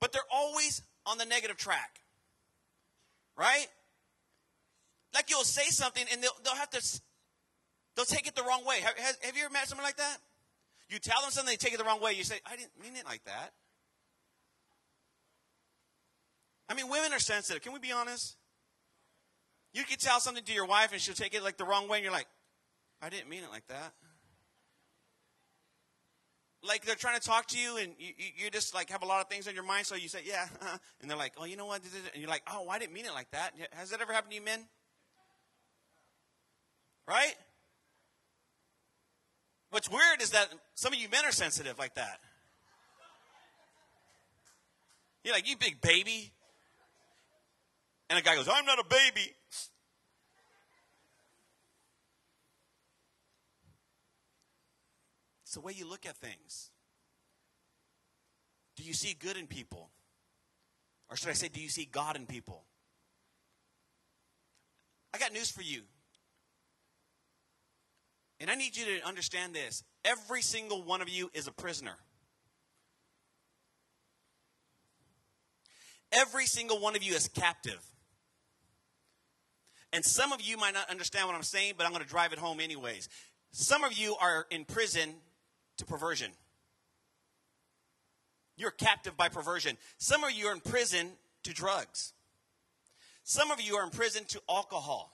but 0.00 0.12
they're 0.12 0.22
always 0.32 0.82
on 1.06 1.18
the 1.18 1.24
negative 1.24 1.56
track. 1.56 2.00
Right? 3.36 3.66
Like 5.14 5.30
you'll 5.30 5.44
say 5.44 5.64
something 5.70 6.04
and 6.12 6.22
they'll, 6.22 6.36
they'll 6.44 6.56
have 6.56 6.70
to, 6.70 7.00
they'll 7.96 8.04
take 8.04 8.26
it 8.26 8.34
the 8.34 8.42
wrong 8.42 8.64
way. 8.66 8.80
Have, 8.80 8.94
have 9.22 9.36
you 9.36 9.44
ever 9.44 9.52
met 9.52 9.68
someone 9.68 9.84
like 9.84 9.96
that? 9.96 10.18
You 10.88 10.98
tell 10.98 11.20
them 11.22 11.30
something, 11.30 11.52
they 11.52 11.56
take 11.56 11.74
it 11.74 11.78
the 11.78 11.84
wrong 11.84 12.00
way. 12.00 12.12
You 12.12 12.24
say, 12.24 12.40
I 12.46 12.56
didn't 12.56 12.80
mean 12.82 12.96
it 12.96 13.04
like 13.04 13.24
that. 13.24 13.52
I 16.68 16.74
mean, 16.74 16.88
women 16.88 17.12
are 17.12 17.18
sensitive. 17.18 17.62
Can 17.62 17.72
we 17.72 17.78
be 17.78 17.92
honest? 17.92 18.36
You 19.72 19.84
can 19.84 19.98
tell 19.98 20.20
something 20.20 20.44
to 20.44 20.52
your 20.52 20.66
wife 20.66 20.92
and 20.92 21.00
she'll 21.00 21.14
take 21.14 21.34
it 21.34 21.42
like 21.42 21.56
the 21.56 21.64
wrong 21.64 21.88
way, 21.88 21.98
and 21.98 22.04
you're 22.04 22.12
like, 22.12 22.26
I 23.00 23.08
didn't 23.08 23.28
mean 23.28 23.42
it 23.42 23.50
like 23.50 23.66
that 23.68 23.94
like 26.62 26.84
they're 26.84 26.94
trying 26.94 27.18
to 27.18 27.26
talk 27.26 27.46
to 27.46 27.58
you 27.58 27.76
and 27.76 27.92
you, 27.98 28.12
you 28.36 28.50
just 28.50 28.74
like 28.74 28.90
have 28.90 29.02
a 29.02 29.06
lot 29.06 29.20
of 29.20 29.28
things 29.28 29.46
on 29.46 29.54
your 29.54 29.64
mind 29.64 29.86
so 29.86 29.94
you 29.94 30.08
say 30.08 30.20
yeah 30.24 30.46
uh-huh. 30.60 30.78
and 31.00 31.10
they're 31.10 31.18
like 31.18 31.32
oh 31.38 31.44
you 31.44 31.56
know 31.56 31.66
what? 31.66 31.82
And 31.82 32.20
you're 32.20 32.28
like 32.28 32.42
oh 32.50 32.68
i 32.68 32.78
didn't 32.78 32.92
mean 32.92 33.04
it 33.04 33.12
like 33.12 33.30
that. 33.30 33.52
Has 33.72 33.90
that 33.90 34.00
ever 34.00 34.12
happened 34.12 34.32
to 34.32 34.36
you 34.36 34.44
men? 34.44 34.60
Right? 37.06 37.34
What's 39.70 39.90
weird 39.90 40.20
is 40.20 40.30
that 40.30 40.48
some 40.74 40.92
of 40.92 40.98
you 40.98 41.08
men 41.08 41.24
are 41.24 41.32
sensitive 41.32 41.78
like 41.78 41.94
that. 41.94 42.20
You're 45.24 45.34
like 45.34 45.48
you 45.48 45.56
big 45.56 45.80
baby. 45.80 46.32
And 48.10 48.18
a 48.18 48.22
guy 48.22 48.34
goes 48.36 48.48
i'm 48.48 48.64
not 48.64 48.78
a 48.78 48.84
baby 48.88 49.32
It's 55.48 55.54
the 55.54 55.62
way 55.62 55.72
you 55.72 55.88
look 55.88 56.04
at 56.04 56.14
things. 56.14 56.68
Do 58.76 58.82
you 58.82 58.92
see 58.92 59.16
good 59.18 59.38
in 59.38 59.46
people? 59.46 59.88
Or 61.08 61.16
should 61.16 61.30
I 61.30 61.32
say, 61.32 61.48
do 61.48 61.58
you 61.58 61.70
see 61.70 61.88
God 61.90 62.16
in 62.16 62.26
people? 62.26 62.64
I 65.14 65.16
got 65.16 65.32
news 65.32 65.50
for 65.50 65.62
you. 65.62 65.84
And 68.38 68.50
I 68.50 68.56
need 68.56 68.76
you 68.76 68.84
to 68.84 69.08
understand 69.08 69.54
this. 69.54 69.82
Every 70.04 70.42
single 70.42 70.82
one 70.82 71.00
of 71.00 71.08
you 71.08 71.30
is 71.32 71.46
a 71.46 71.52
prisoner. 71.52 71.96
Every 76.12 76.44
single 76.44 76.78
one 76.78 76.94
of 76.94 77.02
you 77.02 77.14
is 77.14 77.26
captive. 77.26 77.82
And 79.94 80.04
some 80.04 80.30
of 80.30 80.42
you 80.42 80.58
might 80.58 80.74
not 80.74 80.90
understand 80.90 81.26
what 81.26 81.36
I'm 81.36 81.42
saying, 81.42 81.72
but 81.78 81.86
I'm 81.86 81.92
going 81.92 82.04
to 82.04 82.08
drive 82.08 82.34
it 82.34 82.38
home 82.38 82.60
anyways. 82.60 83.08
Some 83.52 83.82
of 83.82 83.94
you 83.94 84.14
are 84.20 84.44
in 84.50 84.66
prison 84.66 85.14
to 85.78 85.84
perversion. 85.84 86.30
You're 88.56 88.70
captive 88.70 89.16
by 89.16 89.28
perversion. 89.28 89.76
Some 89.98 90.24
of 90.24 90.32
you 90.32 90.46
are 90.46 90.52
in 90.52 90.60
prison 90.60 91.12
to 91.44 91.54
drugs. 91.54 92.12
Some 93.22 93.50
of 93.50 93.60
you 93.60 93.76
are 93.76 93.84
in 93.84 93.90
prison 93.90 94.24
to 94.28 94.40
alcohol. 94.48 95.12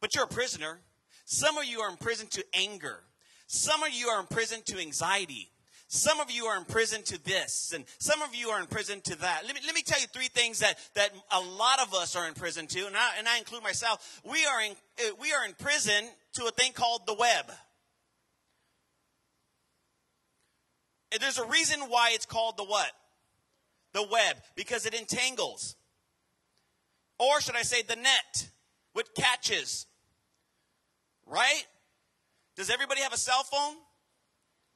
But 0.00 0.14
you're 0.14 0.24
a 0.24 0.28
prisoner. 0.28 0.80
Some 1.24 1.58
of 1.58 1.64
you 1.64 1.80
are 1.80 1.90
in 1.90 1.96
prison 1.96 2.26
to 2.28 2.44
anger. 2.54 3.00
Some 3.46 3.82
of 3.82 3.92
you 3.92 4.08
are 4.08 4.20
in 4.20 4.26
prison 4.26 4.60
to 4.66 4.78
anxiety. 4.78 5.50
Some 5.90 6.20
of 6.20 6.30
you 6.30 6.44
are 6.44 6.58
in 6.58 6.66
prison 6.66 7.02
to 7.04 7.24
this, 7.24 7.72
and 7.74 7.86
some 7.98 8.20
of 8.20 8.34
you 8.34 8.50
are 8.50 8.60
in 8.60 8.66
prison 8.66 9.00
to 9.04 9.16
that. 9.20 9.44
Let 9.46 9.54
me, 9.54 9.62
let 9.64 9.74
me 9.74 9.80
tell 9.80 9.98
you 9.98 10.06
three 10.08 10.28
things 10.28 10.58
that, 10.58 10.76
that 10.94 11.12
a 11.32 11.40
lot 11.40 11.80
of 11.80 11.94
us 11.94 12.14
are 12.14 12.28
in 12.28 12.34
prison 12.34 12.66
to, 12.66 12.86
and 12.86 12.94
I, 12.94 13.12
and 13.18 13.26
I 13.26 13.38
include 13.38 13.62
myself. 13.62 14.20
We 14.22 14.44
are, 14.44 14.60
in, 14.60 14.72
eh, 14.98 15.10
we 15.18 15.32
are 15.32 15.46
in 15.46 15.54
prison 15.54 16.04
to 16.34 16.44
a 16.44 16.50
thing 16.50 16.72
called 16.72 17.06
the 17.06 17.14
web. 17.14 17.46
And 17.48 17.56
there's 21.20 21.38
a 21.38 21.46
reason 21.46 21.80
why 21.88 22.10
it's 22.12 22.26
called 22.26 22.56
the 22.56 22.64
what? 22.64 22.90
The 23.92 24.02
web, 24.02 24.36
because 24.54 24.84
it 24.84 24.94
entangles. 24.94 25.76
Or 27.18 27.40
should 27.40 27.56
I 27.56 27.62
say 27.62 27.82
the 27.82 27.96
net, 27.96 28.48
which 28.92 29.06
catches. 29.16 29.86
Right? 31.26 31.64
Does 32.56 32.70
everybody 32.70 33.00
have 33.00 33.12
a 33.12 33.18
cell 33.18 33.42
phone? 33.42 33.76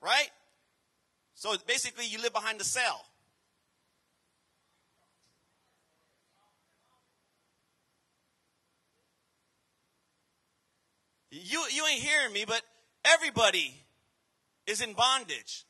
Right? 0.00 0.30
So 1.34 1.54
basically, 1.66 2.06
you 2.06 2.20
live 2.20 2.32
behind 2.32 2.58
the 2.60 2.64
cell. 2.64 3.04
You, 11.30 11.64
you 11.72 11.86
ain't 11.86 12.02
hearing 12.02 12.32
me, 12.32 12.44
but 12.46 12.60
everybody 13.04 13.74
is 14.66 14.82
in 14.82 14.92
bondage. 14.92 15.64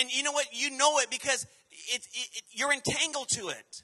And 0.00 0.10
you 0.10 0.22
know 0.22 0.32
what? 0.32 0.46
You 0.52 0.70
know 0.70 0.98
it 0.98 1.10
because 1.10 1.46
it, 1.70 2.06
it, 2.12 2.28
it, 2.34 2.42
you're 2.52 2.72
entangled 2.72 3.28
to 3.30 3.48
it. 3.48 3.82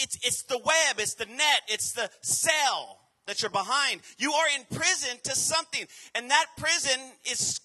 It's, 0.00 0.16
it's 0.24 0.42
the 0.44 0.58
web, 0.58 0.98
it's 0.98 1.14
the 1.14 1.26
net, 1.26 1.62
it's 1.68 1.92
the 1.92 2.10
cell 2.22 3.00
that 3.26 3.42
you're 3.42 3.50
behind. 3.50 4.00
You 4.18 4.32
are 4.32 4.46
in 4.58 4.64
prison 4.76 5.18
to 5.24 5.32
something. 5.32 5.86
And 6.14 6.30
that 6.30 6.46
prison 6.56 6.98
is, 7.30 7.60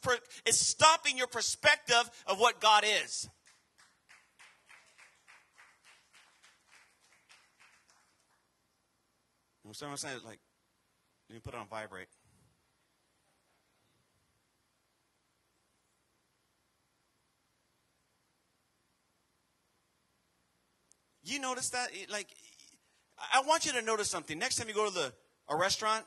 is 0.46 0.60
stopping 0.60 1.18
your 1.18 1.28
perspective 1.28 2.10
of 2.28 2.40
what 2.40 2.60
God 2.60 2.84
is. 3.04 3.30
Someone 9.72 9.98
saying 9.98 10.18
like, 10.26 10.40
me 11.30 11.40
put 11.40 11.54
it 11.54 11.58
on 11.58 11.68
vibrate. 11.68 12.08
You 21.30 21.40
notice 21.40 21.70
that? 21.70 21.90
Like, 22.12 22.28
I 23.34 23.42
want 23.42 23.66
you 23.66 23.72
to 23.74 23.82
notice 23.82 24.10
something. 24.10 24.40
Next 24.40 24.56
time 24.56 24.68
you 24.68 24.74
go 24.74 24.88
to 24.88 24.94
the 24.94 25.14
a 25.48 25.56
restaurant, 25.56 26.06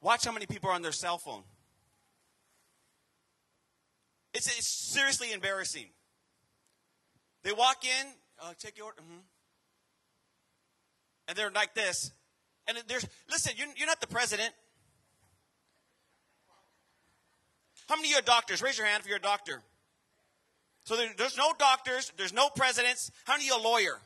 Watch 0.00 0.24
how 0.24 0.32
many 0.32 0.46
people 0.46 0.70
are 0.70 0.74
on 0.74 0.82
their 0.82 0.92
cell 0.92 1.18
phone. 1.18 1.42
It's, 4.32 4.46
it's 4.46 4.68
seriously 4.68 5.32
embarrassing. 5.32 5.86
They 7.42 7.52
walk 7.52 7.84
in, 7.84 8.06
uh, 8.40 8.52
take 8.58 8.76
your 8.76 8.86
order, 8.86 9.00
mm-hmm. 9.00 9.20
and 11.26 11.36
they're 11.36 11.50
like 11.50 11.74
this. 11.74 12.12
And 12.68 12.78
there's, 12.86 13.06
listen, 13.30 13.54
you're, 13.56 13.68
you're 13.76 13.86
not 13.86 14.00
the 14.00 14.06
president. 14.06 14.52
How 17.88 17.96
many 17.96 18.08
of 18.08 18.12
you 18.12 18.18
are 18.18 18.22
doctors? 18.22 18.62
Raise 18.62 18.76
your 18.76 18.86
hand 18.86 19.00
if 19.00 19.08
you're 19.08 19.16
a 19.16 19.20
doctor. 19.20 19.62
So 20.88 20.96
there, 20.96 21.10
there's 21.18 21.36
no 21.36 21.52
doctors, 21.58 22.10
there's 22.16 22.32
no 22.32 22.48
presidents. 22.48 23.10
How 23.24 23.34
many 23.34 23.44
you 23.44 23.54
a 23.54 23.60
lawyer? 23.60 24.00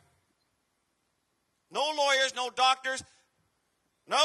No 1.71 1.93
lawyers, 1.97 2.35
no 2.35 2.51
doctors. 2.51 3.05
No? 4.09 4.19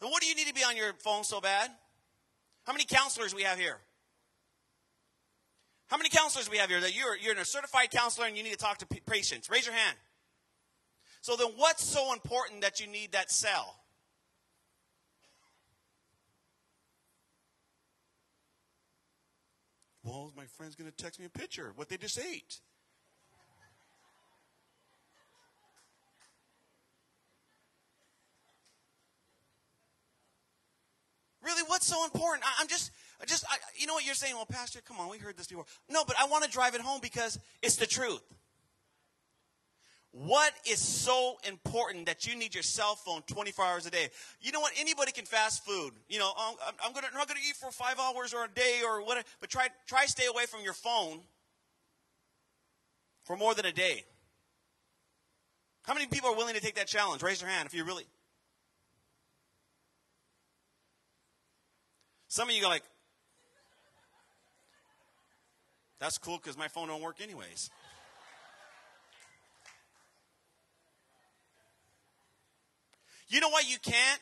Then 0.00 0.10
what 0.10 0.22
do 0.22 0.28
you 0.28 0.34
need 0.34 0.46
to 0.46 0.54
be 0.54 0.64
on 0.64 0.78
your 0.78 0.94
phone 0.94 1.24
so 1.24 1.42
bad? 1.42 1.68
How 2.64 2.72
many 2.72 2.86
counselors 2.86 3.34
we 3.34 3.42
have 3.42 3.58
here? 3.58 3.76
How 5.88 5.98
many 5.98 6.08
counselors 6.08 6.48
we 6.50 6.56
have 6.56 6.70
here 6.70 6.80
that 6.80 6.96
you're, 6.96 7.18
you're 7.18 7.36
a 7.36 7.44
certified 7.44 7.90
counselor 7.90 8.26
and 8.26 8.34
you 8.34 8.42
need 8.42 8.52
to 8.52 8.56
talk 8.56 8.78
to 8.78 8.86
patients? 8.86 9.50
Raise 9.50 9.66
your 9.66 9.74
hand. 9.74 9.98
So 11.20 11.36
then 11.36 11.48
what's 11.56 11.84
so 11.84 12.14
important 12.14 12.62
that 12.62 12.80
you 12.80 12.86
need 12.86 13.12
that 13.12 13.30
cell? 13.30 13.76
Well, 20.08 20.32
my 20.34 20.44
friend's 20.56 20.74
going 20.74 20.90
to 20.90 20.96
text 20.96 21.20
me 21.20 21.26
a 21.26 21.28
picture 21.28 21.72
what 21.76 21.90
they 21.90 21.98
just 21.98 22.18
ate. 22.18 22.60
Really, 31.42 31.62
what's 31.66 31.86
so 31.86 32.04
important? 32.04 32.44
I, 32.44 32.62
am 32.62 32.68
just, 32.68 32.90
I 33.20 33.26
just, 33.26 33.44
I, 33.50 33.56
you 33.76 33.86
know 33.86 33.94
what 33.94 34.06
you're 34.06 34.14
saying? 34.14 34.34
Well, 34.34 34.46
Pastor, 34.46 34.80
come 34.86 34.98
on, 34.98 35.10
we 35.10 35.18
heard 35.18 35.36
this 35.36 35.46
before. 35.46 35.66
No, 35.90 36.04
but 36.06 36.16
I 36.18 36.26
want 36.26 36.44
to 36.44 36.50
drive 36.50 36.74
it 36.74 36.80
home 36.80 37.00
because 37.02 37.38
it's 37.62 37.76
the 37.76 37.86
truth. 37.86 38.22
What 40.12 40.52
is 40.68 40.78
so 40.78 41.36
important 41.46 42.06
that 42.06 42.26
you 42.26 42.34
need 42.34 42.54
your 42.54 42.62
cell 42.62 42.94
phone 42.94 43.22
24 43.26 43.64
hours 43.64 43.86
a 43.86 43.90
day? 43.90 44.08
You 44.40 44.52
know 44.52 44.60
what? 44.60 44.72
Anybody 44.78 45.12
can 45.12 45.26
fast 45.26 45.64
food. 45.64 45.92
You 46.08 46.18
know, 46.18 46.32
oh, 46.36 46.56
I'm, 46.66 46.74
I'm, 46.84 46.92
gonna, 46.92 47.08
I'm 47.12 47.18
not 47.18 47.28
going 47.28 47.38
to 47.40 47.46
eat 47.46 47.56
for 47.56 47.70
five 47.70 47.98
hours 48.00 48.32
or 48.32 48.44
a 48.44 48.48
day 48.48 48.80
or 48.84 49.04
whatever, 49.04 49.26
but 49.40 49.50
try, 49.50 49.68
try 49.86 50.06
stay 50.06 50.26
away 50.26 50.46
from 50.46 50.62
your 50.62 50.72
phone 50.72 51.20
for 53.24 53.36
more 53.36 53.54
than 53.54 53.66
a 53.66 53.72
day. 53.72 54.04
How 55.82 55.94
many 55.94 56.06
people 56.06 56.30
are 56.30 56.36
willing 56.36 56.54
to 56.54 56.60
take 56.60 56.76
that 56.76 56.86
challenge? 56.86 57.22
Raise 57.22 57.40
your 57.40 57.50
hand 57.50 57.66
if 57.66 57.74
you 57.74 57.84
really. 57.84 58.04
Some 62.28 62.48
of 62.48 62.54
you 62.54 62.62
go 62.62 62.68
like, 62.68 62.82
that's 65.98 66.18
cool 66.18 66.38
because 66.38 66.56
my 66.56 66.68
phone 66.68 66.88
don't 66.88 67.02
work 67.02 67.20
anyways. 67.20 67.70
You 73.28 73.40
know 73.40 73.50
why 73.50 73.62
you 73.66 73.78
can't? 73.78 74.20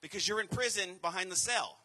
Because 0.00 0.26
you're 0.26 0.40
in 0.40 0.48
prison 0.48 0.98
behind 1.00 1.30
the 1.30 1.36
cell. 1.36 1.78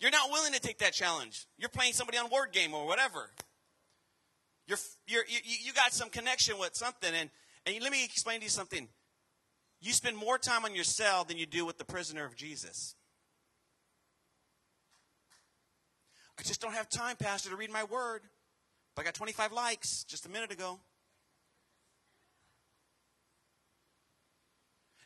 You're 0.00 0.10
not 0.10 0.30
willing 0.30 0.52
to 0.52 0.60
take 0.60 0.78
that 0.78 0.92
challenge. 0.92 1.46
You're 1.58 1.68
playing 1.68 1.94
somebody 1.94 2.18
on 2.18 2.30
word 2.30 2.52
game 2.52 2.74
or 2.74 2.86
whatever. 2.86 3.30
You're, 4.66 4.78
you're, 5.06 5.24
you, 5.26 5.56
you 5.64 5.72
got 5.72 5.92
some 5.92 6.10
connection 6.10 6.58
with 6.58 6.74
something. 6.74 7.10
And, 7.14 7.30
and 7.64 7.82
let 7.82 7.92
me 7.92 8.04
explain 8.04 8.40
to 8.40 8.44
you 8.44 8.50
something. 8.50 8.88
You 9.80 9.92
spend 9.92 10.16
more 10.16 10.38
time 10.38 10.64
on 10.64 10.74
your 10.74 10.84
cell 10.84 11.24
than 11.24 11.38
you 11.38 11.46
do 11.46 11.64
with 11.64 11.78
the 11.78 11.84
prisoner 11.84 12.24
of 12.24 12.36
Jesus. 12.36 12.94
I 16.38 16.42
just 16.42 16.60
don't 16.60 16.74
have 16.74 16.88
time, 16.88 17.16
Pastor, 17.16 17.50
to 17.50 17.56
read 17.56 17.70
my 17.70 17.84
word. 17.84 18.22
But 18.94 19.02
I 19.02 19.04
got 19.04 19.14
25 19.14 19.52
likes 19.52 20.04
just 20.04 20.26
a 20.26 20.28
minute 20.28 20.52
ago. 20.52 20.78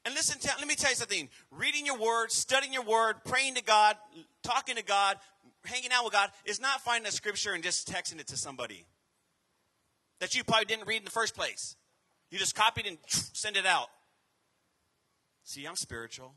And 0.04 0.14
listen, 0.14 0.38
to, 0.40 0.48
let 0.58 0.66
me 0.66 0.74
tell 0.74 0.90
you 0.90 0.96
something. 0.96 1.28
Reading 1.50 1.84
your 1.84 1.98
word, 1.98 2.32
studying 2.32 2.72
your 2.72 2.84
word, 2.84 3.16
praying 3.24 3.56
to 3.56 3.62
God, 3.62 3.96
talking 4.42 4.76
to 4.76 4.82
God, 4.82 5.18
hanging 5.64 5.90
out 5.92 6.04
with 6.04 6.12
God 6.12 6.30
is 6.46 6.60
not 6.60 6.80
finding 6.80 7.06
a 7.06 7.12
scripture 7.12 7.52
and 7.52 7.62
just 7.62 7.86
texting 7.90 8.18
it 8.18 8.26
to 8.28 8.36
somebody 8.36 8.86
that 10.20 10.34
you 10.34 10.44
probably 10.44 10.64
didn't 10.64 10.86
read 10.86 10.98
in 10.98 11.04
the 11.04 11.10
first 11.10 11.36
place. 11.36 11.76
You 12.30 12.38
just 12.38 12.54
copied 12.54 12.86
and 12.86 12.98
send 13.08 13.56
it 13.56 13.66
out. 13.66 13.88
See, 15.44 15.66
I'm 15.66 15.76
spiritual. 15.76 16.34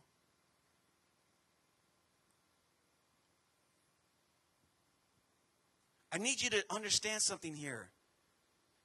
I 6.11 6.17
need 6.17 6.41
you 6.41 6.49
to 6.51 6.63
understand 6.69 7.21
something 7.21 7.55
here. 7.55 7.89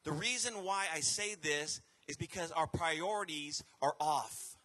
The 0.04 0.12
reason 0.12 0.64
why 0.64 0.86
I 0.94 1.00
say 1.00 1.34
this 1.34 1.82
is 2.06 2.16
because 2.16 2.50
our 2.52 2.66
priorities 2.66 3.62
are 3.82 3.94
off. 4.00 4.57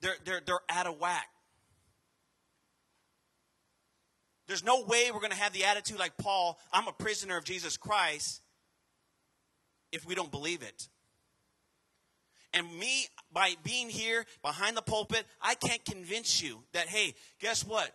They're, 0.00 0.16
they're, 0.24 0.40
they're 0.44 0.60
out 0.68 0.86
of 0.86 0.98
whack. 0.98 1.28
There's 4.46 4.64
no 4.64 4.82
way 4.82 5.10
we're 5.12 5.20
going 5.20 5.30
to 5.30 5.36
have 5.36 5.52
the 5.52 5.64
attitude 5.64 5.98
like 5.98 6.16
Paul, 6.16 6.58
I'm 6.72 6.88
a 6.88 6.92
prisoner 6.92 7.36
of 7.36 7.44
Jesus 7.44 7.76
Christ, 7.76 8.40
if 9.92 10.06
we 10.06 10.14
don't 10.14 10.30
believe 10.30 10.62
it. 10.62 10.88
And 12.54 12.78
me, 12.78 13.06
by 13.32 13.54
being 13.62 13.90
here 13.90 14.24
behind 14.42 14.76
the 14.76 14.82
pulpit, 14.82 15.26
I 15.40 15.54
can't 15.54 15.84
convince 15.84 16.42
you 16.42 16.60
that, 16.72 16.86
hey, 16.86 17.14
guess 17.40 17.64
what? 17.64 17.90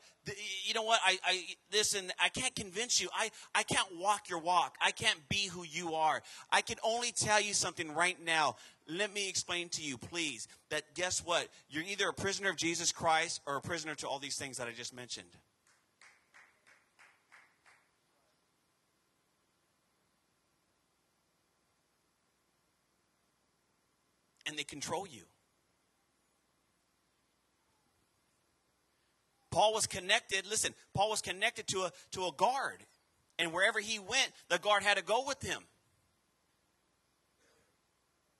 You 0.66 0.74
know 0.76 0.84
what? 0.84 1.00
I, 1.04 1.18
I 1.26 1.44
listen, 1.72 2.12
I 2.24 2.30
can't 2.30 2.56
convince 2.56 3.02
you. 3.02 3.10
I, 3.14 3.32
I 3.56 3.64
can't 3.64 3.88
walk 3.98 4.30
your 4.30 4.40
walk. 4.40 4.76
I 4.80 4.92
can't 4.92 5.20
be 5.28 5.48
who 5.48 5.64
you 5.64 5.96
are. 5.96 6.22
I 6.52 6.62
can 6.62 6.78
only 6.84 7.12
tell 7.12 7.42
you 7.42 7.54
something 7.54 7.94
right 7.94 8.24
now. 8.24 8.56
Let 8.88 9.14
me 9.14 9.28
explain 9.28 9.70
to 9.70 9.82
you, 9.82 9.98
please, 9.98 10.48
that 10.70 10.94
guess 10.94 11.26
what? 11.26 11.48
You're 11.70 11.84
either 11.84 12.08
a 12.10 12.14
prisoner 12.14 12.50
of 12.50 12.58
Jesus 12.58 12.92
Christ 12.92 13.42
or 13.48 13.58
a 13.58 13.62
prisoner 13.62 13.96
to 13.96 14.08
all 14.08 14.20
these 14.20 14.38
things 14.38 14.58
that 14.58 14.68
I 14.68 14.72
just 14.72 14.94
mentioned. 14.94 15.30
And 24.46 24.58
they 24.58 24.64
control 24.64 25.08
you. 25.08 25.24
Paul 29.52 29.74
was 29.74 29.86
connected, 29.86 30.48
listen, 30.50 30.74
Paul 30.96 31.12
was 31.12 31.22
connected 31.22 31.68
to 31.68 31.82
a, 31.82 31.92
to 32.14 32.26
a 32.26 32.32
guard. 32.32 32.84
And 33.38 33.54
wherever 33.54 33.80
he 33.80 34.00
went, 34.00 34.32
the 34.50 34.58
guard 34.58 34.84
had 34.84 34.98
to 34.98 35.04
go 35.04 35.26
with 35.28 35.42
him. 35.42 35.62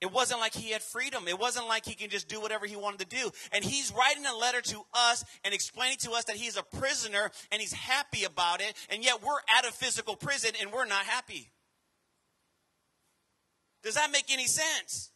It 0.04 0.12
wasn't 0.12 0.42
like 0.42 0.54
he 0.54 0.72
had 0.72 0.82
freedom. 0.82 1.30
It 1.30 1.40
wasn't 1.40 1.68
like 1.68 1.86
he 1.86 1.94
can 1.94 2.10
just 2.10 2.28
do 2.28 2.42
whatever 2.42 2.66
he 2.66 2.76
wanted 2.76 3.00
to 3.10 3.16
do. 3.16 3.32
And 3.54 3.64
he's 3.64 3.94
writing 3.94 4.26
a 4.26 4.36
letter 4.36 4.60
to 4.60 4.82
us 4.94 5.24
and 5.46 5.54
explaining 5.54 5.96
to 6.00 6.12
us 6.12 6.26
that 6.26 6.36
he's 6.36 6.58
a 6.58 6.64
prisoner 6.64 7.32
and 7.54 7.62
he's 7.62 7.72
happy 7.72 8.26
about 8.26 8.60
it. 8.60 8.74
And 8.90 9.02
yet 9.02 9.24
we're 9.24 9.40
at 9.58 9.66
a 9.66 9.72
physical 9.72 10.18
prison 10.18 10.52
and 10.60 10.74
we're 10.74 10.84
not 10.86 11.06
happy. 11.06 11.52
Does 13.82 13.96
that 13.96 14.12
make 14.12 14.26
any 14.30 14.46
sense? 14.46 15.13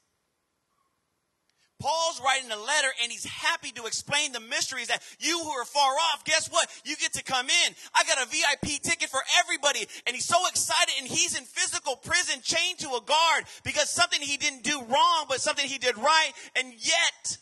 Paul's 1.80 2.20
writing 2.24 2.50
a 2.52 2.58
letter 2.58 2.88
and 3.04 3.12
he's 3.12 3.26
happy 3.26 3.72
to 3.74 3.86
explain 3.86 4.32
the 4.32 4.40
mysteries 4.40 4.88
that 4.88 5.04
you 5.20 5.40
who 5.44 5.50
are 5.50 5.66
far 5.66 5.94
off, 5.94 6.26
guess 6.26 6.50
what? 6.50 6.68
You 6.84 6.96
get 6.96 7.14
to 7.14 7.24
come 7.24 7.48
in. 7.48 7.76
I 7.94 8.04
got 8.04 8.26
a 8.26 8.30
VIP 8.30 8.82
ticket 8.82 9.10
for 9.10 9.20
everybody. 9.40 9.86
And 10.08 10.16
he's 10.16 10.26
so 10.26 10.38
excited 10.48 10.94
and 11.00 11.08
he's 11.08 11.38
in 11.38 11.44
physical 11.44 11.96
prison 11.96 12.42
chained 12.42 12.80
to 12.80 12.88
a 12.88 13.02
guard 13.02 13.44
because 13.64 13.90
something 13.90 14.20
he 14.20 14.38
didn't 14.38 14.64
do 14.64 14.80
wrong, 14.80 15.26
but 15.30 15.40
something 15.40 15.66
he 15.66 15.78
did 15.78 15.98
right. 15.98 16.32
And 16.56 16.74
yet, 16.74 17.38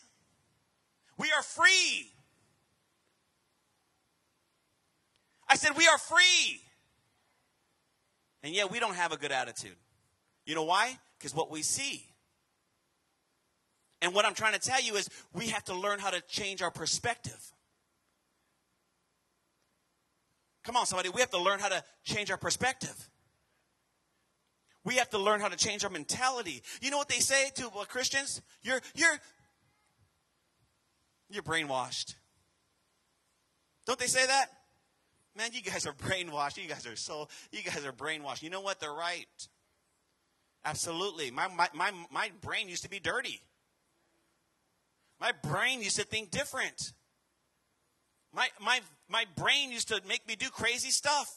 we 1.16 1.32
are 1.32 1.42
free. 1.42 2.12
I 5.48 5.56
said, 5.56 5.76
we 5.78 5.86
are 5.86 5.98
free. 5.98 6.60
And 8.42 8.54
yet, 8.54 8.70
we 8.70 8.80
don't 8.80 8.96
have 8.96 9.12
a 9.12 9.16
good 9.16 9.32
attitude. 9.32 9.76
You 10.44 10.54
know 10.54 10.64
why? 10.64 10.98
Because 11.18 11.34
what 11.34 11.50
we 11.50 11.62
see 11.62 12.06
and 14.02 14.14
what 14.14 14.24
I'm 14.24 14.34
trying 14.34 14.52
to 14.52 14.58
tell 14.58 14.82
you 14.82 14.94
is 14.96 15.08
we 15.32 15.48
have 15.48 15.64
to 15.64 15.74
learn 15.74 15.98
how 15.98 16.10
to 16.10 16.20
change 16.28 16.62
our 16.62 16.70
perspective. 16.70 17.52
Come 20.64 20.76
on, 20.76 20.84
somebody. 20.86 21.08
We 21.08 21.20
have 21.20 21.30
to 21.30 21.38
learn 21.38 21.60
how 21.60 21.68
to 21.68 21.82
change 22.04 22.30
our 22.30 22.36
perspective. 22.36 23.08
We 24.84 24.96
have 24.96 25.10
to 25.10 25.18
learn 25.18 25.40
how 25.40 25.48
to 25.48 25.56
change 25.56 25.84
our 25.84 25.90
mentality. 25.90 26.62
You 26.80 26.90
know 26.90 26.98
what 26.98 27.08
they 27.08 27.20
say 27.20 27.50
to 27.56 27.66
uh, 27.68 27.84
Christians? 27.84 28.42
You're, 28.62 28.80
you're, 28.94 29.18
you're 31.30 31.42
brainwashed. 31.42 32.14
Don't 33.86 33.98
they 33.98 34.06
say 34.06 34.26
that? 34.26 34.46
Man, 35.36 35.50
you 35.52 35.62
guys 35.62 35.86
are 35.86 35.92
brainwashed. 35.92 36.56
You 36.56 36.68
guys 36.68 36.86
are 36.86 36.96
so, 36.96 37.28
you 37.52 37.62
guys 37.62 37.84
are 37.84 37.92
brainwashed. 37.92 38.42
You 38.42 38.50
know 38.50 38.60
what? 38.60 38.80
They're 38.80 38.92
right. 38.92 39.26
Absolutely. 40.64 41.30
My, 41.30 41.48
my, 41.48 41.68
my, 41.74 41.92
my 42.10 42.30
brain 42.40 42.68
used 42.68 42.82
to 42.82 42.90
be 42.90 42.98
dirty. 42.98 43.40
My 45.20 45.32
brain 45.42 45.82
used 45.82 45.96
to 45.96 46.04
think 46.04 46.30
different. 46.30 46.92
My, 48.34 48.48
my, 48.60 48.80
my 49.08 49.24
brain 49.36 49.72
used 49.72 49.88
to 49.88 50.00
make 50.06 50.26
me 50.28 50.36
do 50.36 50.48
crazy 50.50 50.90
stuff. 50.90 51.32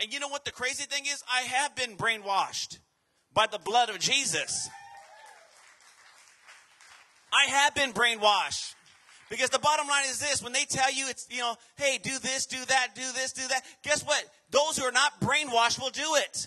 And 0.00 0.12
you 0.12 0.20
know 0.20 0.28
what 0.28 0.44
the 0.44 0.52
crazy 0.52 0.84
thing 0.84 1.04
is? 1.06 1.22
I 1.32 1.40
have 1.42 1.74
been 1.74 1.96
brainwashed 1.96 2.78
by 3.32 3.46
the 3.46 3.58
blood 3.58 3.88
of 3.88 3.98
Jesus. 3.98 4.68
I 7.32 7.50
have 7.50 7.74
been 7.74 7.92
brainwashed. 7.92 8.74
Because 9.28 9.50
the 9.50 9.58
bottom 9.58 9.88
line 9.88 10.04
is 10.08 10.20
this 10.20 10.40
when 10.42 10.52
they 10.52 10.64
tell 10.64 10.92
you 10.92 11.08
it's, 11.08 11.26
you 11.30 11.40
know, 11.40 11.56
hey, 11.76 11.98
do 12.00 12.16
this, 12.18 12.46
do 12.46 12.64
that, 12.66 12.94
do 12.94 13.02
this, 13.12 13.32
do 13.32 13.42
that, 13.48 13.62
guess 13.82 14.04
what? 14.04 14.24
Those 14.50 14.78
who 14.78 14.84
are 14.84 14.92
not 14.92 15.20
brainwashed 15.20 15.80
will 15.80 15.90
do 15.90 16.14
it. 16.14 16.46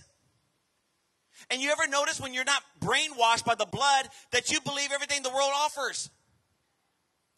And 1.50 1.62
you 1.62 1.72
ever 1.72 1.88
notice 1.88 2.20
when 2.20 2.34
you're 2.34 2.44
not 2.44 2.64
brainwashed 2.80 3.46
by 3.46 3.56
the 3.56 3.66
blood 3.66 4.10
that 4.32 4.52
you 4.52 4.62
believe 4.62 4.92
everything 4.92 5.24
the 5.24 5.30
world 5.30 5.52
offers? 5.54 6.10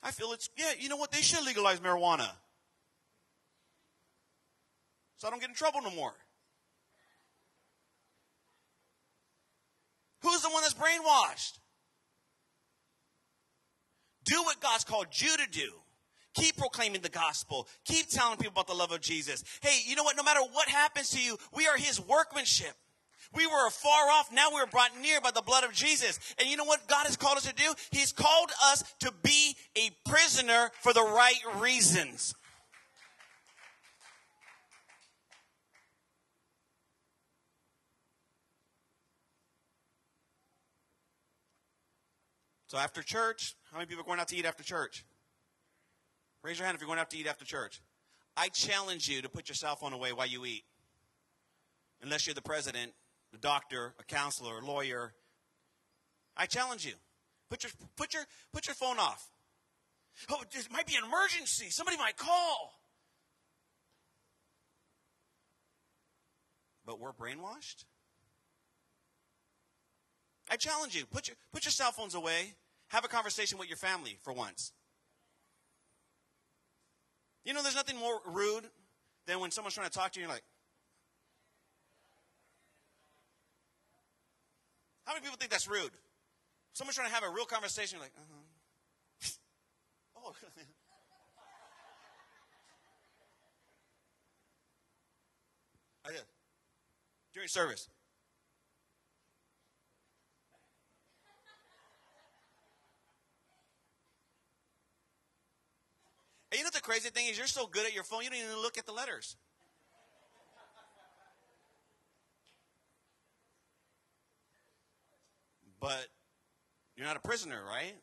I 0.03 0.11
feel 0.11 0.33
it's, 0.33 0.49
yeah, 0.57 0.71
you 0.79 0.89
know 0.89 0.97
what? 0.97 1.11
They 1.11 1.21
should 1.21 1.45
legalize 1.45 1.79
marijuana. 1.79 2.29
So 5.17 5.27
I 5.27 5.31
don't 5.31 5.39
get 5.39 5.49
in 5.49 5.55
trouble 5.55 5.81
no 5.81 5.91
more. 5.91 6.13
Who's 10.21 10.41
the 10.41 10.49
one 10.49 10.61
that's 10.63 10.73
brainwashed? 10.73 11.59
Do 14.25 14.41
what 14.43 14.59
God's 14.61 14.83
called 14.83 15.07
you 15.13 15.35
to 15.37 15.47
do. 15.51 15.71
Keep 16.33 16.57
proclaiming 16.57 17.01
the 17.01 17.09
gospel. 17.09 17.67
Keep 17.85 18.07
telling 18.09 18.37
people 18.37 18.53
about 18.53 18.67
the 18.67 18.73
love 18.73 18.91
of 18.91 19.01
Jesus. 19.01 19.43
Hey, 19.61 19.81
you 19.85 19.95
know 19.95 20.03
what? 20.03 20.15
No 20.15 20.23
matter 20.23 20.39
what 20.39 20.69
happens 20.69 21.09
to 21.09 21.21
you, 21.21 21.37
we 21.53 21.67
are 21.67 21.75
his 21.75 21.99
workmanship. 21.99 22.73
We 23.33 23.47
were 23.47 23.69
far 23.69 24.09
off. 24.09 24.31
Now 24.33 24.49
we 24.53 24.59
are 24.59 24.67
brought 24.67 24.91
near 25.01 25.21
by 25.21 25.31
the 25.31 25.41
blood 25.41 25.63
of 25.63 25.71
Jesus. 25.71 26.19
And 26.37 26.49
you 26.49 26.57
know 26.57 26.65
what 26.65 26.87
God 26.87 27.05
has 27.05 27.15
called 27.15 27.37
us 27.37 27.45
to 27.45 27.53
do? 27.53 27.73
He's 27.91 28.11
called 28.11 28.51
us 28.65 28.83
to 28.99 29.13
be 29.23 29.55
a 29.77 29.89
prisoner 30.09 30.71
for 30.81 30.93
the 30.93 31.01
right 31.01 31.39
reasons. 31.59 32.33
So 42.67 42.77
after 42.77 43.03
church, 43.03 43.55
how 43.69 43.77
many 43.77 43.87
people 43.87 44.03
are 44.03 44.05
going 44.05 44.19
out 44.19 44.29
to 44.29 44.35
eat 44.35 44.45
after 44.45 44.63
church? 44.63 45.03
Raise 46.41 46.57
your 46.57 46.65
hand 46.65 46.75
if 46.75 46.81
you're 46.81 46.87
going 46.87 46.99
out 46.99 47.09
to 47.11 47.17
eat 47.17 47.27
after 47.27 47.43
church. 47.43 47.81
I 48.37 48.47
challenge 48.47 49.09
you 49.09 49.21
to 49.21 49.29
put 49.29 49.49
your 49.49 49.55
cell 49.55 49.75
phone 49.75 49.91
away 49.91 50.13
while 50.13 50.27
you 50.27 50.45
eat. 50.45 50.63
Unless 52.01 52.27
you're 52.27 52.33
the 52.33 52.41
president 52.41 52.93
a 53.33 53.37
doctor, 53.37 53.93
a 53.99 54.03
counselor, 54.03 54.59
a 54.59 54.65
lawyer. 54.65 55.13
I 56.35 56.45
challenge 56.45 56.85
you. 56.85 56.93
Put 57.49 57.63
your, 57.63 57.71
put 57.97 58.13
your, 58.13 58.23
put 58.53 58.67
your 58.67 58.75
phone 58.75 58.97
off. 58.97 59.29
Oh, 60.29 60.41
there 60.51 60.61
might 60.71 60.87
be 60.87 60.95
an 60.95 61.03
emergency. 61.05 61.69
Somebody 61.69 61.97
might 61.97 62.17
call. 62.17 62.73
But 66.85 66.99
we're 66.99 67.13
brainwashed? 67.13 67.85
I 70.49 70.57
challenge 70.57 70.95
you. 70.95 71.05
Put 71.05 71.27
your, 71.27 71.37
put 71.53 71.65
your 71.65 71.71
cell 71.71 71.91
phones 71.91 72.15
away. 72.15 72.53
Have 72.89 73.05
a 73.05 73.07
conversation 73.07 73.57
with 73.57 73.69
your 73.69 73.77
family 73.77 74.17
for 74.21 74.33
once. 74.33 74.73
You 77.45 77.53
know, 77.53 77.63
there's 77.63 77.75
nothing 77.75 77.97
more 77.97 78.19
rude 78.25 78.65
than 79.27 79.39
when 79.39 79.51
someone's 79.51 79.75
trying 79.75 79.87
to 79.87 79.93
talk 79.93 80.11
to 80.11 80.19
you 80.19 80.25
and 80.25 80.29
you're 80.29 80.35
like, 80.35 80.43
How 85.11 85.15
many 85.15 85.25
people 85.25 85.37
think 85.37 85.51
that's 85.51 85.67
rude? 85.67 85.91
Someone's 86.71 86.95
trying 86.95 87.09
to 87.09 87.13
have 87.13 87.25
a 87.25 87.29
real 87.29 87.43
conversation, 87.43 87.99
like, 87.99 88.13
uh-huh. 88.15 89.27
oh. 90.25 90.31
I 96.07 96.11
did. 96.11 96.21
During 97.33 97.49
service. 97.49 97.89
And 106.53 106.59
you 106.59 106.63
know 106.63 106.69
the 106.73 106.79
crazy 106.79 107.09
thing 107.09 107.27
is, 107.27 107.37
you're 107.37 107.47
so 107.47 107.67
good 107.67 107.85
at 107.85 107.93
your 107.93 108.05
phone, 108.05 108.23
you 108.23 108.29
don't 108.29 108.39
even 108.39 108.61
look 108.61 108.77
at 108.77 108.85
the 108.85 108.93
letters. 108.93 109.35
But 115.81 116.07
you're 116.95 117.07
not 117.07 117.17
a 117.17 117.19
prisoner, 117.19 117.59
right? 117.67 117.95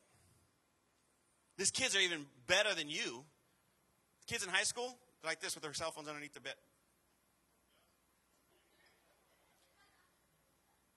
These 1.56 1.70
kids 1.70 1.96
are 1.96 2.00
even 2.00 2.26
better 2.46 2.74
than 2.74 2.90
you. 2.90 3.24
Kids 4.26 4.44
in 4.44 4.50
high 4.50 4.64
school, 4.64 4.98
like 5.24 5.40
this 5.40 5.54
with 5.54 5.62
their 5.62 5.72
cell 5.72 5.90
phones 5.90 6.08
underneath 6.08 6.34
the 6.34 6.40
bed. 6.40 6.54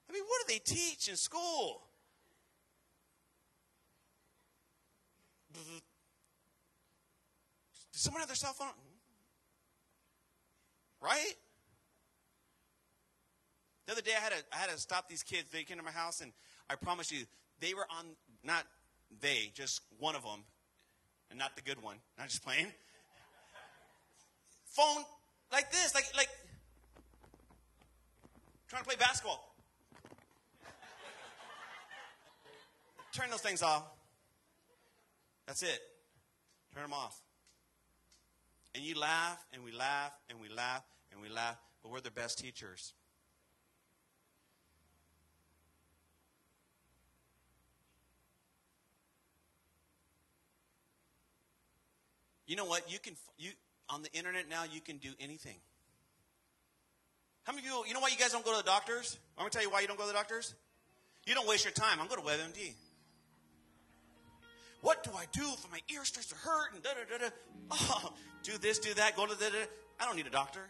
I 0.09 0.13
mean, 0.13 0.23
what 0.27 0.45
do 0.45 0.53
they 0.53 0.59
teach 0.59 1.07
in 1.07 1.15
school? 1.15 1.83
Does 5.53 5.63
someone 7.93 8.19
have 8.19 8.27
their 8.27 8.35
cell 8.35 8.53
phone? 8.53 8.67
Right? 11.01 11.33
The 13.85 13.93
other 13.93 14.01
day, 14.01 14.11
I 14.17 14.19
had 14.19 14.33
to, 14.33 14.43
I 14.53 14.57
had 14.57 14.69
to 14.69 14.77
stop 14.77 15.07
these 15.07 15.23
kids. 15.23 15.49
They 15.51 15.63
came 15.63 15.77
to 15.77 15.83
my 15.83 15.91
house, 15.91 16.21
and 16.21 16.33
I 16.71 16.75
promise 16.75 17.11
you, 17.11 17.25
they 17.59 17.73
were 17.73 17.85
on, 17.89 18.05
not 18.45 18.63
they, 19.19 19.51
just 19.53 19.81
one 19.99 20.15
of 20.15 20.23
them, 20.23 20.45
and 21.29 21.37
not 21.37 21.57
the 21.57 21.61
good 21.61 21.83
one. 21.83 21.97
Not 22.17 22.29
just 22.29 22.45
playing. 22.45 22.67
Phone 24.67 25.03
like 25.51 25.69
this, 25.69 25.93
like, 25.93 26.05
like, 26.15 26.29
trying 28.69 28.83
to 28.83 28.87
play 28.87 28.95
basketball. 28.97 29.53
Turn 33.11 33.29
those 33.29 33.41
things 33.41 33.61
off. 33.61 33.83
That's 35.45 35.63
it. 35.63 35.81
Turn 36.73 36.83
them 36.83 36.93
off. 36.93 37.19
And 38.73 38.81
you 38.81 38.97
laugh, 38.97 39.45
and 39.51 39.61
we 39.65 39.73
laugh, 39.73 40.13
and 40.29 40.39
we 40.39 40.47
laugh, 40.47 40.83
and 41.11 41.21
we 41.21 41.27
laugh, 41.27 41.57
but 41.83 41.91
we're 41.91 41.99
the 41.99 42.11
best 42.11 42.39
teachers. 42.39 42.93
You 52.51 52.57
know 52.57 52.65
what? 52.65 52.91
You 52.91 52.99
can 52.99 53.13
you 53.37 53.51
on 53.87 54.03
the 54.03 54.11
internet 54.11 54.49
now. 54.49 54.65
You 54.69 54.81
can 54.81 54.97
do 54.97 55.07
anything. 55.21 55.55
How 57.43 57.53
many 57.53 57.65
people? 57.65 57.87
You 57.87 57.93
know 57.93 58.01
why 58.01 58.09
you 58.09 58.17
guys 58.17 58.33
don't 58.33 58.43
go 58.43 58.51
to 58.51 58.57
the 58.57 58.69
doctors? 58.69 59.17
I'm 59.37 59.43
gonna 59.43 59.51
tell 59.51 59.61
you 59.61 59.69
why 59.69 59.79
you 59.79 59.87
don't 59.87 59.95
go 59.95 60.03
to 60.03 60.09
the 60.09 60.13
doctors. 60.13 60.53
You 61.25 61.33
don't 61.33 61.47
waste 61.47 61.63
your 61.63 61.71
time. 61.71 62.01
I'm 62.01 62.09
going 62.09 62.19
to 62.21 62.27
WebMD. 62.27 62.73
What 64.81 65.01
do 65.05 65.11
I 65.17 65.27
do 65.31 65.43
if 65.43 65.71
my 65.71 65.79
ear 65.93 66.03
starts 66.03 66.27
to 66.27 66.35
hurt 66.35 66.73
and 66.73 66.83
da 66.83 66.89
da 66.89 67.17
da 67.17 67.23
da? 67.23 67.31
Oh, 67.71 68.13
do 68.43 68.57
this, 68.57 68.79
do 68.79 68.93
that, 68.95 69.15
go 69.15 69.25
to 69.25 69.33
the. 69.33 69.49
I 70.01 70.05
don't 70.05 70.17
need 70.17 70.27
a 70.27 70.31
doctor. 70.31 70.67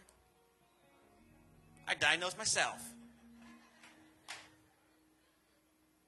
I 1.88 1.94
diagnose 1.94 2.38
myself. 2.38 2.80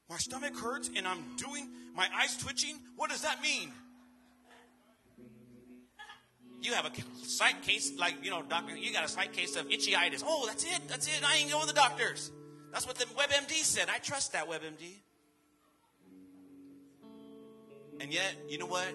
My 0.08 0.18
stomach 0.18 0.56
hurts 0.56 0.88
and 0.96 1.04
I'm 1.04 1.34
doing 1.36 1.68
my 1.96 2.06
eyes 2.16 2.36
twitching. 2.36 2.78
What 2.94 3.10
does 3.10 3.22
that 3.22 3.42
mean? 3.42 3.72
You 6.64 6.72
have 6.72 6.86
a 6.86 6.90
slight 7.24 7.60
case, 7.62 7.92
like, 7.98 8.16
you 8.22 8.30
know, 8.30 8.42
doctor, 8.42 8.74
you 8.76 8.92
got 8.92 9.04
a 9.04 9.08
slight 9.08 9.32
case 9.32 9.54
of 9.56 9.68
itchyitis. 9.68 10.24
Oh, 10.26 10.46
that's 10.46 10.64
it. 10.64 10.80
That's 10.88 11.06
it. 11.06 11.20
I 11.24 11.36
ain't 11.36 11.50
going 11.50 11.66
to 11.66 11.66
the 11.68 11.78
doctors. 11.78 12.32
That's 12.72 12.86
what 12.86 12.96
the 12.96 13.04
WebMD 13.04 13.62
said. 13.62 13.88
I 13.94 13.98
trust 13.98 14.32
that 14.32 14.48
WebMD. 14.48 15.00
And 18.00 18.12
yet, 18.12 18.34
you 18.48 18.58
know 18.58 18.66
what? 18.66 18.88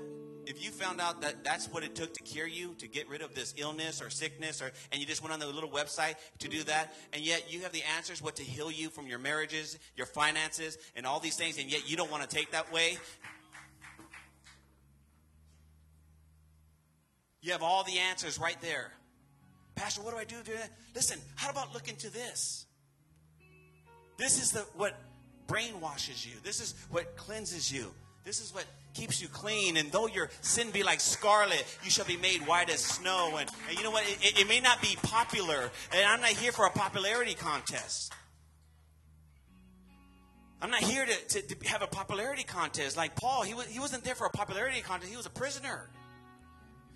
If 0.45 0.63
you 0.63 0.71
found 0.71 0.99
out 0.99 1.21
that 1.21 1.43
that's 1.43 1.67
what 1.67 1.83
it 1.83 1.93
took 1.93 2.13
to 2.15 2.23
cure 2.23 2.47
you, 2.47 2.73
to 2.79 2.87
get 2.87 3.07
rid 3.07 3.21
of 3.21 3.35
this 3.35 3.53
illness 3.55 4.01
or 4.01 4.09
sickness, 4.09 4.61
or 4.63 4.71
and 4.91 4.99
you 4.99 5.05
just 5.05 5.21
went 5.21 5.31
on 5.31 5.39
the 5.39 5.45
little 5.45 5.69
website 5.69 6.15
to 6.39 6.47
do 6.47 6.63
that, 6.63 6.95
and 7.13 7.21
yet 7.21 7.53
you 7.53 7.61
have 7.61 7.71
the 7.71 7.83
answers 7.95 8.19
what 8.21 8.35
to 8.37 8.43
heal 8.43 8.71
you 8.71 8.89
from 8.89 9.05
your 9.05 9.19
marriages, 9.19 9.77
your 9.95 10.07
finances, 10.07 10.77
and 10.95 11.05
all 11.05 11.19
these 11.19 11.35
things, 11.35 11.59
and 11.59 11.71
yet 11.71 11.87
you 11.89 11.95
don't 11.95 12.09
want 12.09 12.27
to 12.27 12.35
take 12.35 12.51
that 12.51 12.71
way, 12.73 12.97
You 17.41 17.51
have 17.53 17.63
all 17.63 17.83
the 17.83 17.97
answers 17.97 18.39
right 18.39 18.59
there. 18.61 18.91
Pastor, 19.75 20.01
what 20.01 20.11
do 20.13 20.19
I 20.19 20.25
do? 20.25 20.35
Listen, 20.93 21.19
how 21.35 21.49
about 21.49 21.73
look 21.73 21.87
into 21.87 22.09
this? 22.09 22.65
This 24.17 24.41
is 24.41 24.51
the 24.51 24.59
what 24.75 24.99
brainwashes 25.47 26.25
you. 26.25 26.33
This 26.43 26.59
is 26.59 26.75
what 26.91 27.15
cleanses 27.15 27.71
you. 27.71 27.91
This 28.25 28.41
is 28.41 28.53
what 28.53 28.65
keeps 28.93 29.21
you 29.21 29.29
clean. 29.29 29.77
And 29.77 29.91
though 29.91 30.07
your 30.07 30.29
sin 30.41 30.71
be 30.71 30.83
like 30.83 30.99
scarlet, 30.99 31.65
you 31.83 31.89
shall 31.89 32.05
be 32.05 32.17
made 32.17 32.45
white 32.45 32.69
as 32.69 32.81
snow. 32.81 33.37
And, 33.37 33.49
and 33.69 33.77
you 33.77 33.83
know 33.83 33.91
what? 33.91 34.03
It, 34.05 34.41
it 34.41 34.47
may 34.47 34.59
not 34.59 34.81
be 34.81 34.97
popular. 35.01 35.71
And 35.95 36.05
I'm 36.05 36.19
not 36.19 36.31
here 36.31 36.51
for 36.51 36.65
a 36.65 36.69
popularity 36.69 37.33
contest. 37.33 38.13
I'm 40.61 40.71
not 40.71 40.81
here 40.81 41.05
to, 41.05 41.41
to, 41.41 41.55
to 41.55 41.69
have 41.69 41.81
a 41.81 41.87
popularity 41.87 42.43
contest 42.43 42.97
like 42.97 43.15
Paul. 43.15 43.43
He, 43.43 43.53
was, 43.53 43.67
he 43.67 43.79
wasn't 43.79 44.03
there 44.03 44.15
for 44.15 44.27
a 44.27 44.29
popularity 44.29 44.81
contest, 44.81 45.09
he 45.09 45.17
was 45.17 45.25
a 45.25 45.31
prisoner. 45.31 45.89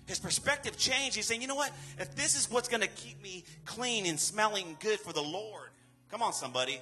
His 0.06 0.18
perspective 0.18 0.76
changed. 0.76 1.16
He's 1.16 1.26
saying, 1.26 1.40
you 1.40 1.48
know 1.48 1.54
what? 1.54 1.72
If 1.98 2.14
this 2.14 2.36
is 2.36 2.50
what's 2.50 2.68
going 2.68 2.82
to 2.82 2.88
keep 2.88 3.22
me 3.22 3.44
clean 3.64 4.06
and 4.06 4.20
smelling 4.20 4.76
good 4.80 5.00
for 5.00 5.12
the 5.12 5.22
Lord, 5.22 5.70
come 6.10 6.22
on, 6.22 6.32
somebody. 6.32 6.80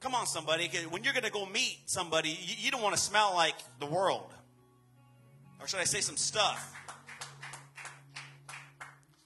Come 0.00 0.14
on, 0.14 0.26
somebody. 0.26 0.68
When 0.90 1.04
you're 1.04 1.14
going 1.14 1.24
to 1.24 1.30
go 1.30 1.46
meet 1.46 1.78
somebody, 1.86 2.28
you, 2.28 2.54
you 2.58 2.70
don't 2.70 2.82
want 2.82 2.94
to 2.94 3.00
smell 3.00 3.32
like 3.34 3.54
the 3.80 3.86
world. 3.86 4.32
Or 5.60 5.66
should 5.66 5.80
I 5.80 5.84
say 5.84 6.00
some 6.00 6.18
stuff? 6.18 6.74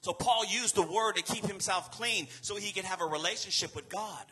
So 0.01 0.13
Paul 0.13 0.45
used 0.45 0.75
the 0.75 0.81
word 0.81 1.17
to 1.17 1.23
keep 1.23 1.45
himself 1.45 1.91
clean 1.91 2.27
so 2.41 2.55
he 2.55 2.71
could 2.71 2.85
have 2.85 3.01
a 3.01 3.05
relationship 3.05 3.75
with 3.75 3.89
God. 3.89 4.25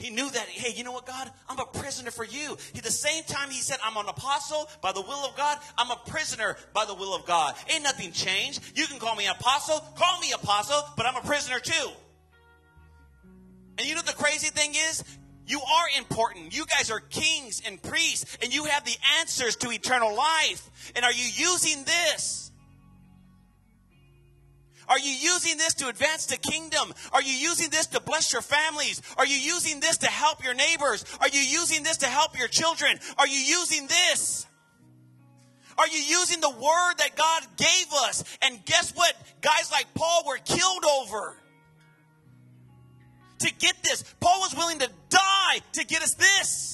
He 0.00 0.10
knew 0.10 0.28
that, 0.30 0.46
hey, 0.48 0.72
you 0.74 0.82
know 0.82 0.92
what, 0.92 1.06
God? 1.06 1.30
I'm 1.48 1.58
a 1.58 1.66
prisoner 1.66 2.10
for 2.10 2.24
you. 2.24 2.56
He, 2.72 2.80
the 2.80 2.90
same 2.90 3.22
time 3.24 3.50
he 3.50 3.60
said, 3.60 3.78
I'm 3.84 3.96
an 3.96 4.08
apostle 4.08 4.68
by 4.80 4.92
the 4.92 5.02
will 5.02 5.24
of 5.26 5.36
God, 5.36 5.58
I'm 5.76 5.90
a 5.90 6.00
prisoner 6.06 6.56
by 6.74 6.86
the 6.86 6.94
will 6.94 7.14
of 7.14 7.26
God. 7.26 7.54
Ain't 7.72 7.84
nothing 7.84 8.10
changed. 8.12 8.62
You 8.74 8.86
can 8.86 8.98
call 8.98 9.14
me 9.14 9.26
apostle, 9.26 9.78
call 9.96 10.18
me 10.20 10.32
apostle, 10.32 10.82
but 10.96 11.04
I'm 11.04 11.16
a 11.16 11.20
prisoner 11.20 11.60
too. 11.60 11.90
And 13.78 13.86
you 13.86 13.94
know 13.94 14.02
the 14.02 14.14
crazy 14.14 14.48
thing 14.48 14.72
is? 14.74 15.04
You 15.46 15.60
are 15.60 15.98
important. 15.98 16.56
You 16.56 16.64
guys 16.64 16.90
are 16.90 17.00
kings 17.00 17.60
and 17.66 17.82
priests, 17.82 18.38
and 18.40 18.54
you 18.54 18.64
have 18.66 18.84
the 18.84 18.96
answers 19.18 19.56
to 19.56 19.70
eternal 19.70 20.14
life. 20.14 20.92
And 20.94 21.04
are 21.04 21.12
you 21.12 21.24
using 21.24 21.84
this? 21.84 22.49
Are 24.90 24.98
you 24.98 25.12
using 25.12 25.56
this 25.56 25.74
to 25.74 25.88
advance 25.88 26.26
the 26.26 26.36
kingdom? 26.36 26.92
Are 27.12 27.22
you 27.22 27.32
using 27.32 27.70
this 27.70 27.86
to 27.86 28.00
bless 28.00 28.32
your 28.32 28.42
families? 28.42 29.00
Are 29.16 29.26
you 29.26 29.36
using 29.36 29.78
this 29.78 29.98
to 29.98 30.08
help 30.08 30.42
your 30.44 30.52
neighbors? 30.52 31.04
Are 31.20 31.28
you 31.28 31.40
using 31.40 31.84
this 31.84 31.98
to 31.98 32.06
help 32.06 32.36
your 32.36 32.48
children? 32.48 32.98
Are 33.16 33.28
you 33.28 33.38
using 33.38 33.86
this? 33.86 34.46
Are 35.78 35.86
you 35.86 35.98
using 35.98 36.40
the 36.40 36.50
word 36.50 36.94
that 36.98 37.14
God 37.14 37.42
gave 37.56 37.86
us? 38.04 38.24
And 38.42 38.64
guess 38.64 38.92
what? 38.92 39.14
Guys 39.40 39.70
like 39.70 39.86
Paul 39.94 40.24
were 40.26 40.38
killed 40.38 40.84
over. 40.84 41.36
To 43.38 43.54
get 43.54 43.76
this, 43.84 44.04
Paul 44.18 44.40
was 44.40 44.54
willing 44.56 44.80
to 44.80 44.90
die 45.08 45.60
to 45.74 45.86
get 45.86 46.02
us 46.02 46.14
this. 46.14 46.69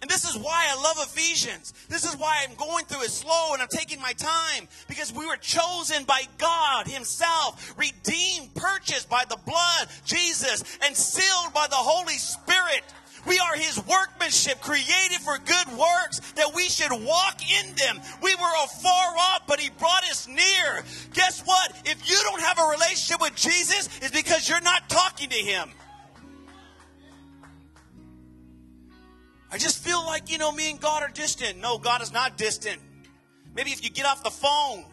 And 0.00 0.10
this 0.10 0.24
is 0.24 0.36
why 0.36 0.66
I 0.70 0.80
love 0.80 0.96
Ephesians. 1.00 1.74
This 1.88 2.04
is 2.04 2.16
why 2.16 2.46
I'm 2.46 2.54
going 2.54 2.84
through 2.84 3.02
it 3.02 3.10
slow 3.10 3.52
and 3.52 3.60
I'm 3.60 3.68
taking 3.68 4.00
my 4.00 4.12
time 4.12 4.68
because 4.86 5.12
we 5.12 5.26
were 5.26 5.36
chosen 5.36 6.04
by 6.04 6.22
God 6.38 6.86
Himself, 6.86 7.74
redeemed, 7.76 8.54
purchased 8.54 9.10
by 9.10 9.24
the 9.28 9.38
blood, 9.44 9.88
Jesus, 10.04 10.62
and 10.84 10.96
sealed 10.96 11.52
by 11.52 11.66
the 11.68 11.76
Holy 11.76 12.14
Spirit. 12.14 12.84
We 13.26 13.40
are 13.40 13.56
His 13.56 13.84
workmanship, 13.86 14.60
created 14.60 15.18
for 15.24 15.36
good 15.38 15.68
works, 15.76 16.20
that 16.36 16.52
we 16.54 16.68
should 16.68 16.92
walk 16.92 17.40
in 17.60 17.74
them. 17.74 18.00
We 18.22 18.34
were 18.36 18.64
afar 18.64 19.16
off, 19.18 19.42
but 19.48 19.58
He 19.58 19.70
brought 19.70 20.04
us 20.04 20.28
near. 20.28 20.84
Guess 21.12 21.42
what? 21.42 21.72
If 21.84 22.08
you 22.08 22.16
don't 22.22 22.40
have 22.40 22.58
a 22.58 22.70
relationship 22.70 23.20
with 23.20 23.34
Jesus, 23.34 23.88
it's 24.00 24.12
because 24.12 24.48
you're 24.48 24.60
not 24.60 24.88
talking 24.88 25.28
to 25.30 25.36
Him. 25.36 25.70
I 29.50 29.58
just 29.58 29.82
feel 29.82 30.04
like, 30.04 30.30
you 30.30 30.38
know, 30.38 30.52
me 30.52 30.70
and 30.70 30.80
God 30.80 31.02
are 31.02 31.08
distant. 31.08 31.58
No, 31.58 31.78
God 31.78 32.02
is 32.02 32.12
not 32.12 32.36
distant. 32.36 32.80
Maybe 33.54 33.70
if 33.70 33.82
you 33.82 33.90
get 33.90 34.04
off 34.04 34.22
the 34.22 34.30
phone. 34.30 34.84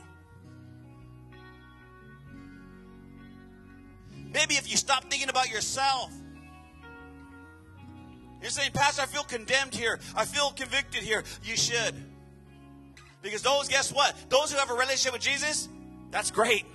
Maybe 4.33 4.55
if 4.55 4.69
you 4.69 4.77
stop 4.77 5.09
thinking 5.09 5.29
about 5.29 5.49
yourself. 5.49 6.11
You're 8.41 8.51
saying, 8.51 8.71
Pastor, 8.73 9.01
I 9.01 9.05
feel 9.05 9.23
condemned 9.23 9.73
here. 9.73 9.99
I 10.15 10.25
feel 10.25 10.51
convicted 10.51 11.01
here. 11.01 11.23
You 11.43 11.57
should. 11.57 11.95
Because 13.21 13.41
those, 13.41 13.67
guess 13.67 13.91
what? 13.91 14.15
Those 14.29 14.51
who 14.51 14.59
have 14.59 14.69
a 14.69 14.73
relationship 14.73 15.13
with 15.13 15.21
Jesus, 15.21 15.67
that's 16.11 16.31
great. 16.31 16.65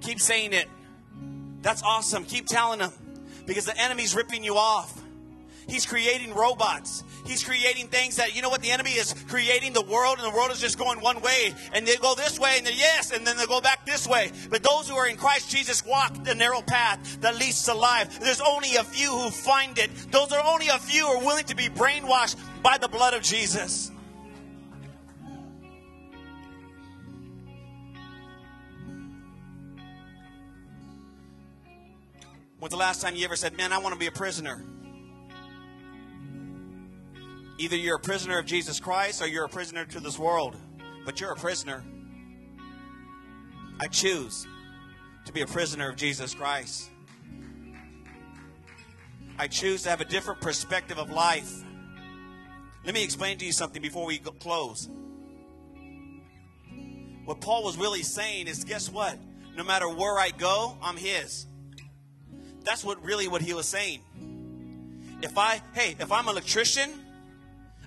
Keep 0.00 0.20
saying 0.20 0.54
it. 0.54 0.68
That's 1.60 1.82
awesome. 1.82 2.24
Keep 2.24 2.46
telling 2.46 2.78
them. 2.78 2.92
Because 3.46 3.66
the 3.66 3.78
enemy's 3.78 4.14
ripping 4.14 4.42
you 4.42 4.56
off. 4.56 5.03
He's 5.66 5.86
creating 5.86 6.34
robots. 6.34 7.04
He's 7.26 7.42
creating 7.42 7.88
things 7.88 8.16
that, 8.16 8.36
you 8.36 8.42
know 8.42 8.50
what, 8.50 8.60
the 8.60 8.70
enemy 8.70 8.92
is 8.92 9.14
creating 9.28 9.72
the 9.72 9.82
world, 9.82 10.18
and 10.18 10.32
the 10.32 10.36
world 10.36 10.50
is 10.50 10.60
just 10.60 10.78
going 10.78 11.00
one 11.00 11.20
way. 11.20 11.54
And 11.72 11.86
they 11.86 11.96
go 11.96 12.14
this 12.14 12.38
way, 12.38 12.54
and 12.58 12.66
they 12.66 12.74
yes, 12.74 13.12
and 13.12 13.26
then 13.26 13.36
they 13.36 13.46
go 13.46 13.60
back 13.60 13.86
this 13.86 14.06
way. 14.06 14.30
But 14.50 14.62
those 14.62 14.88
who 14.88 14.96
are 14.96 15.08
in 15.08 15.16
Christ 15.16 15.50
Jesus 15.50 15.84
walk 15.84 16.24
the 16.24 16.34
narrow 16.34 16.62
path 16.62 17.20
that 17.20 17.36
leads 17.36 17.64
to 17.64 17.74
life. 17.74 18.20
There's 18.20 18.40
only 18.40 18.76
a 18.76 18.84
few 18.84 19.10
who 19.10 19.30
find 19.30 19.78
it. 19.78 19.90
Those 20.10 20.32
are 20.32 20.42
only 20.44 20.68
a 20.68 20.78
few 20.78 21.06
who 21.06 21.12
are 21.12 21.24
willing 21.24 21.44
to 21.46 21.56
be 21.56 21.68
brainwashed 21.68 22.36
by 22.62 22.78
the 22.78 22.88
blood 22.88 23.14
of 23.14 23.22
Jesus. 23.22 23.90
When's 32.58 32.72
the 32.72 32.78
last 32.78 33.02
time 33.02 33.14
you 33.14 33.26
ever 33.26 33.36
said, 33.36 33.56
Man, 33.58 33.72
I 33.74 33.78
want 33.78 33.92
to 33.92 33.98
be 33.98 34.06
a 34.06 34.10
prisoner? 34.10 34.64
Either 37.58 37.76
you're 37.76 37.96
a 37.96 38.00
prisoner 38.00 38.38
of 38.38 38.46
Jesus 38.46 38.80
Christ 38.80 39.22
or 39.22 39.26
you're 39.26 39.44
a 39.44 39.48
prisoner 39.48 39.84
to 39.84 40.00
this 40.00 40.18
world. 40.18 40.56
But 41.04 41.20
you're 41.20 41.32
a 41.32 41.36
prisoner. 41.36 41.84
I 43.80 43.86
choose 43.88 44.46
to 45.26 45.32
be 45.32 45.42
a 45.42 45.46
prisoner 45.46 45.88
of 45.90 45.96
Jesus 45.96 46.34
Christ. 46.34 46.90
I 49.38 49.48
choose 49.48 49.82
to 49.82 49.90
have 49.90 50.00
a 50.00 50.04
different 50.04 50.40
perspective 50.40 50.98
of 50.98 51.10
life. 51.10 51.52
Let 52.84 52.94
me 52.94 53.02
explain 53.02 53.38
to 53.38 53.44
you 53.44 53.52
something 53.52 53.82
before 53.82 54.06
we 54.06 54.18
close. 54.18 54.88
What 57.24 57.40
Paul 57.40 57.64
was 57.64 57.76
really 57.76 58.02
saying 58.02 58.48
is 58.48 58.64
guess 58.64 58.90
what? 58.90 59.18
No 59.56 59.64
matter 59.64 59.88
where 59.88 60.18
I 60.18 60.30
go, 60.30 60.76
I'm 60.82 60.96
his. 60.96 61.46
That's 62.64 62.84
what 62.84 63.02
really 63.04 63.28
what 63.28 63.42
he 63.42 63.54
was 63.54 63.66
saying. 63.66 64.00
If 65.22 65.38
I, 65.38 65.62
hey, 65.74 65.96
if 65.98 66.12
I'm 66.12 66.28
an 66.28 66.32
electrician, 66.32 66.90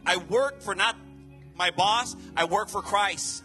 I 0.07 0.17
work 0.17 0.61
for 0.61 0.73
not 0.73 0.95
my 1.57 1.69
boss, 1.71 2.15
I 2.35 2.45
work 2.45 2.69
for 2.69 2.81
Christ. 2.81 3.43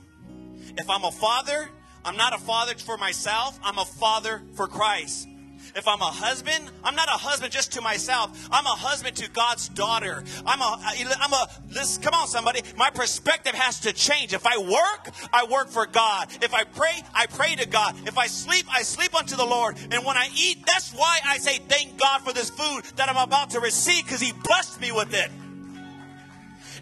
If 0.79 0.88
I'm 0.88 1.05
a 1.05 1.11
father, 1.11 1.68
I'm 2.05 2.16
not 2.16 2.35
a 2.35 2.38
father 2.38 2.75
for 2.77 2.96
myself, 2.96 3.59
I'm 3.64 3.79
a 3.79 3.85
father 3.85 4.42
for 4.55 4.68
Christ. 4.68 5.29
If 5.75 5.88
I'm 5.88 6.01
a 6.01 6.07
husband, 6.07 6.70
I'm 6.85 6.94
not 6.94 7.09
a 7.09 7.12
husband 7.12 7.53
just 7.53 7.72
to 7.72 7.81
myself. 7.81 8.48
I'm 8.51 8.66
a 8.66 8.70
husband 8.70 9.16
to 9.16 9.31
God's 9.31 9.68
daughter. 9.68 10.22
I'm 10.44 10.61
a, 10.61 10.79
I'm 11.20 11.33
a, 11.33 11.48
this, 11.68 11.98
come 11.98 12.14
on 12.14 12.27
somebody. 12.27 12.62
My 12.77 12.90
perspective 12.90 13.55
has 13.55 13.81
to 13.81 13.92
change. 13.92 14.35
If 14.35 14.46
I 14.46 14.59
work, 14.59 15.14
I 15.33 15.44
work 15.44 15.68
for 15.68 15.87
God. 15.87 16.29
If 16.42 16.53
I 16.53 16.64
pray, 16.64 17.03
I 17.14 17.27
pray 17.27 17.55
to 17.55 17.66
God. 17.66 17.96
If 18.07 18.18
I 18.18 18.27
sleep, 18.27 18.66
I 18.70 18.83
sleep 18.83 19.14
unto 19.14 19.37
the 19.37 19.46
Lord. 19.46 19.77
And 19.90 20.05
when 20.05 20.16
I 20.16 20.29
eat, 20.37 20.66
that's 20.66 20.92
why 20.92 21.20
I 21.25 21.38
say 21.38 21.59
thank 21.59 21.98
God 21.98 22.22
for 22.22 22.33
this 22.33 22.51
food 22.51 22.83
that 22.96 23.09
I'm 23.09 23.16
about 23.16 23.51
to 23.51 23.61
receive 23.61 24.05
because 24.05 24.20
He 24.20 24.33
blessed 24.33 24.81
me 24.81 24.92
with 24.92 25.14
it. 25.14 25.31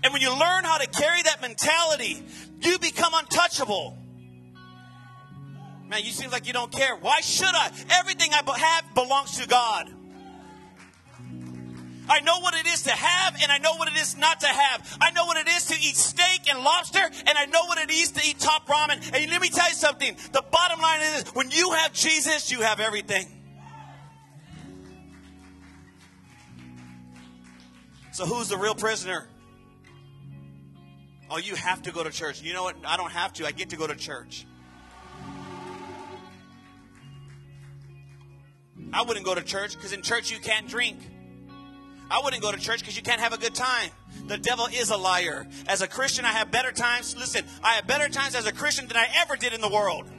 And 0.03 0.13
when 0.13 0.23
you 0.23 0.31
learn 0.31 0.65
how 0.65 0.79
to 0.79 0.87
carry 0.87 1.23
that 1.23 1.43
mentality, 1.43 2.23
you 2.63 2.79
become 2.79 3.13
untouchable. 3.15 3.99
Man, 5.89 6.05
you 6.05 6.13
seem 6.13 6.31
like 6.31 6.47
you 6.47 6.53
don't 6.53 6.71
care. 6.71 6.97
Why 6.97 7.21
should 7.21 7.53
I? 7.53 7.71
Everything 7.99 8.31
I 8.33 8.43
have 8.57 8.95
belongs 8.95 9.39
to 9.39 9.49
God. 9.49 9.91
I 12.09 12.21
know 12.21 12.41
what 12.41 12.55
it 12.55 12.67
is 12.67 12.83
to 12.83 12.91
have, 12.91 13.37
and 13.41 13.53
I 13.53 13.59
know 13.59 13.77
what 13.77 13.89
it 13.89 13.97
is 13.97 14.17
not 14.17 14.41
to 14.41 14.47
have. 14.49 14.99
I 15.01 15.13
know 15.13 15.27
what 15.27 15.37
it 15.37 15.49
is 15.49 15.67
to 15.67 15.75
eat 15.75 15.97
steak 15.97 16.51
and 16.51 16.65
lobster, 16.65 16.99
and 16.99 17.39
I 17.39 17.47
know 17.47 17.65
what 17.67 17.79
it 17.79 17.91
is 17.91 18.11
to 18.13 18.21
eat 18.27 18.39
top 18.41 18.67
ramen. 18.67 18.97
And 19.15 19.31
let 19.31 19.41
me 19.41 19.49
tell 19.49 19.69
you 19.69 19.75
something 19.75 20.17
the 20.33 20.43
bottom 20.51 20.81
line 20.81 21.01
is 21.03 21.25
when 21.35 21.51
you 21.51 21.71
have 21.73 21.93
Jesus, 21.93 22.51
you 22.51 22.63
have 22.63 22.81
everything. 22.81 23.27
So, 28.13 28.27
who's 28.27 28.49
the 28.49 28.57
real 28.57 28.75
prisoner? 28.75 29.29
Oh, 31.31 31.39
you 31.39 31.55
have 31.55 31.83
to 31.83 31.93
go 31.93 32.03
to 32.03 32.11
church. 32.11 32.43
You 32.43 32.53
know 32.53 32.65
what? 32.65 32.77
I 32.85 32.97
don't 32.97 33.13
have 33.13 33.33
to. 33.35 33.47
I 33.47 33.53
get 33.53 33.71
to 33.71 33.77
go 33.77 33.87
to 33.87 33.95
church. 33.95 34.47
I 38.93 39.03
wouldn't 39.03 39.25
go 39.25 39.35
to 39.35 39.43
church 39.43 39.77
because 39.77 39.93
in 39.93 40.03
church 40.03 40.33
you 40.33 40.39
can't 40.41 40.67
drink. 40.67 40.99
I 42.11 42.21
wouldn't 42.25 42.43
go 42.43 42.51
to 42.51 42.59
church 42.59 42.81
because 42.81 42.97
you 42.97 43.05
can't 43.05 43.21
have 43.21 43.33
a 43.33 43.39
good 43.39 43.55
time. 43.55 43.91
The 44.27 44.37
devil 44.37 44.67
is 44.67 44.91
a 44.91 44.97
liar. 44.97 45.47
As 45.69 45.81
a 45.81 45.87
Christian, 45.87 46.25
I 46.25 46.33
have 46.33 46.51
better 46.51 46.73
times. 46.73 47.17
Listen, 47.17 47.45
I 47.63 47.75
have 47.75 47.87
better 47.87 48.09
times 48.09 48.35
as 48.35 48.47
a 48.47 48.53
Christian 48.53 48.89
than 48.89 48.97
I 48.97 49.07
ever 49.19 49.37
did 49.37 49.53
in 49.53 49.61
the 49.61 49.69
world. 49.69 50.11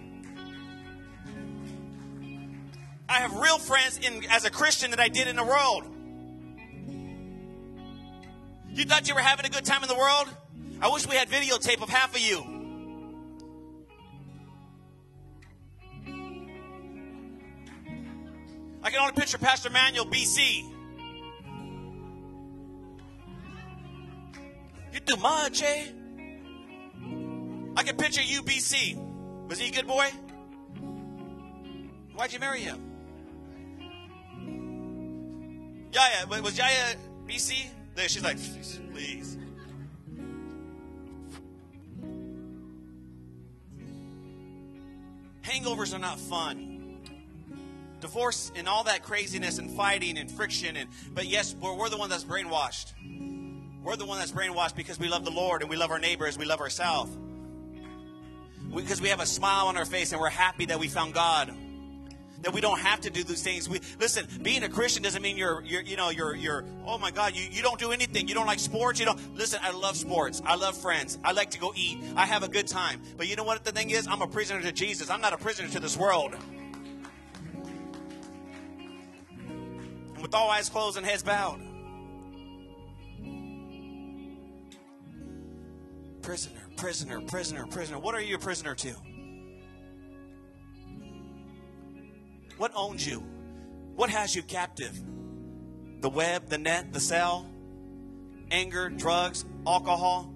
I 3.10 3.15
have 3.15 3.36
real 3.36 3.60
friends 3.60 4.00
in, 4.00 4.24
as 4.30 4.45
a 4.45 4.50
Christian 4.50 4.91
than 4.91 5.02
I 5.02 5.10
did 5.10 5.28
in 5.28 5.36
the 5.36 5.43
world. 5.43 5.84
You 8.69 8.86
thought 8.86 9.10
you 9.10 9.15
were 9.15 9.21
having 9.21 9.45
a 9.45 9.50
good 9.50 9.65
time 9.65 9.84
in 9.84 9.89
the 9.89 9.97
world? 9.97 10.30
I 10.82 10.88
wish 10.88 11.08
we 11.08 11.15
had 11.15 11.30
videotape 11.30 11.82
of 11.84 11.89
half 11.89 12.15
of 12.15 12.22
you. 12.22 12.39
I 18.84 18.89
can 18.89 19.00
only 19.00 19.13
picture 19.13 19.38
Pastor 19.38 19.70
Manuel, 19.70 20.06
BC. 20.06 20.63
You 24.91 25.00
do 25.06 25.15
much, 25.17 25.62
eh? 25.62 25.86
I 27.78 27.84
can 27.84 27.96
picture 27.96 28.24
you, 28.24 28.41
BC. 28.41 28.98
Was 29.48 29.60
he 29.60 29.70
a 29.70 29.72
good 29.72 29.88
boy? 29.88 30.10
Why'd 32.15 32.34
you 32.34 32.39
marry 32.39 32.62
him? 32.62 32.80
Yaya, 35.94 36.41
was 36.41 36.58
Yaya 36.58 36.96
BC? 37.28 37.67
There, 37.96 38.10
she's 38.10 38.24
like, 38.24 38.38
please. 38.91 39.38
Hangovers 45.52 45.94
are 45.94 46.00
not 46.00 46.20
fun. 46.20 46.98
Divorce 48.00 48.52
and 48.56 48.68
all 48.68 48.86
that 48.86 49.04
craziness 49.04 49.58
and 49.58 49.70
fighting 49.72 50.18
and 50.18 50.32
friction 50.32 50.76
and 50.76 50.90
but 51.14 51.28
yes, 51.28 51.56
we're, 51.62 51.74
we're 51.74 51.90
the 51.90 51.98
one 51.98 52.10
that's 52.10 52.24
brainwashed. 52.24 52.94
We're 53.84 53.96
the 53.96 54.06
one 54.06 54.18
that's 54.18 54.32
brainwashed 54.32 54.76
because 54.76 55.00
we 55.00 55.08
love 55.08 55.26
the 55.26 55.32
Lord 55.32 55.62
and 55.62 55.70
we 55.70 55.76
love 55.76 55.92
our 55.92 56.00
neighbors, 56.00 56.38
we 56.38 56.46
love 56.46 56.62
ourselves. 56.62 57.16
Because 58.74 59.02
we 59.02 59.10
have 59.10 59.20
a 59.20 59.26
smile 59.26 59.68
on 59.68 59.76
our 59.76 59.86
face 59.86 60.14
and 60.14 60.22
we're 60.22 60.30
happy 60.30 60.66
that 60.68 60.80
we 60.80 60.88
found 60.88 61.14
God 61.14 61.54
that 62.41 62.54
we 62.54 62.62
don't 62.62 62.80
have 62.80 63.01
to 63.01 63.10
do 63.10 63.23
these 63.23 63.43
things. 63.43 63.69
We 63.69 63.82
listen. 63.99 64.27
Being 64.41 64.63
a 64.63 64.69
Christian 64.69 65.04
doesn't 65.04 65.21
mean 65.21 65.38
you're, 65.38 65.62
you're 65.63 65.82
you 65.82 65.95
know, 65.95 66.10
you're, 66.10 66.36
you're. 66.36 66.65
Oh 66.86 66.97
my 66.97 67.12
God, 67.12 67.36
you, 67.36 67.43
you 67.49 67.62
don't 67.62 67.80
do 67.80 67.91
anything. 67.91 68.27
You 68.27 68.34
don't 68.34 68.47
like 68.47 68.60
sports. 68.60 68.99
You 68.99 69.06
don't 69.06 69.36
listen. 69.36 69.60
I 69.62 69.71
love 69.71 69.95
sports. 69.95 70.41
I 70.45 70.56
love 70.56 70.77
friends. 70.77 71.19
I 71.23 71.32
like 71.34 71.51
to 71.51 71.60
go 71.60 71.73
eat. 71.75 71.99
I 72.15 72.25
have 72.25 72.43
a 72.43 72.47
good 72.47 72.67
time. 72.67 73.01
But 73.17 73.27
you 73.27 73.36
know 73.36 73.43
what 73.43 73.63
the 73.63 73.71
thing 73.71 73.89
is? 73.89 74.08
I'm 74.08 74.21
a 74.21 74.27
prisoner 74.27 74.62
to 74.62 74.71
Jesus. 74.71 75.10
I'm 75.10 75.21
not 75.21 75.34
a 75.34 75.38
prisoner 75.38 75.67
to 75.69 75.80
this 75.80 75.97
world. 75.97 76.36
And 80.13 80.21
with 80.21 80.34
all 80.34 80.49
eyes 80.49 80.69
closed 80.69 80.97
and 80.97 81.06
heads 81.06 81.23
bowed. 81.23 81.60
Prisoner, 86.21 86.62
prisoner, 86.77 87.21
prisoner, 87.21 87.65
prisoner. 87.65 87.99
What 87.99 88.13
are 88.13 88.21
you 88.21 88.36
a 88.36 88.39
prisoner 88.39 88.75
to? 88.75 88.95
What 92.62 92.74
owns 92.76 93.08
you? 93.08 93.24
What 93.95 94.12
has 94.12 94.36
you 94.36 94.43
captive? 94.43 94.95
The 96.02 96.10
web, 96.12 96.47
the 96.47 96.60
net, 96.60 96.93
the 96.93 97.00
cell, 97.00 97.50
anger, 98.52 98.88
drugs, 98.88 99.45
alcohol, 99.65 100.36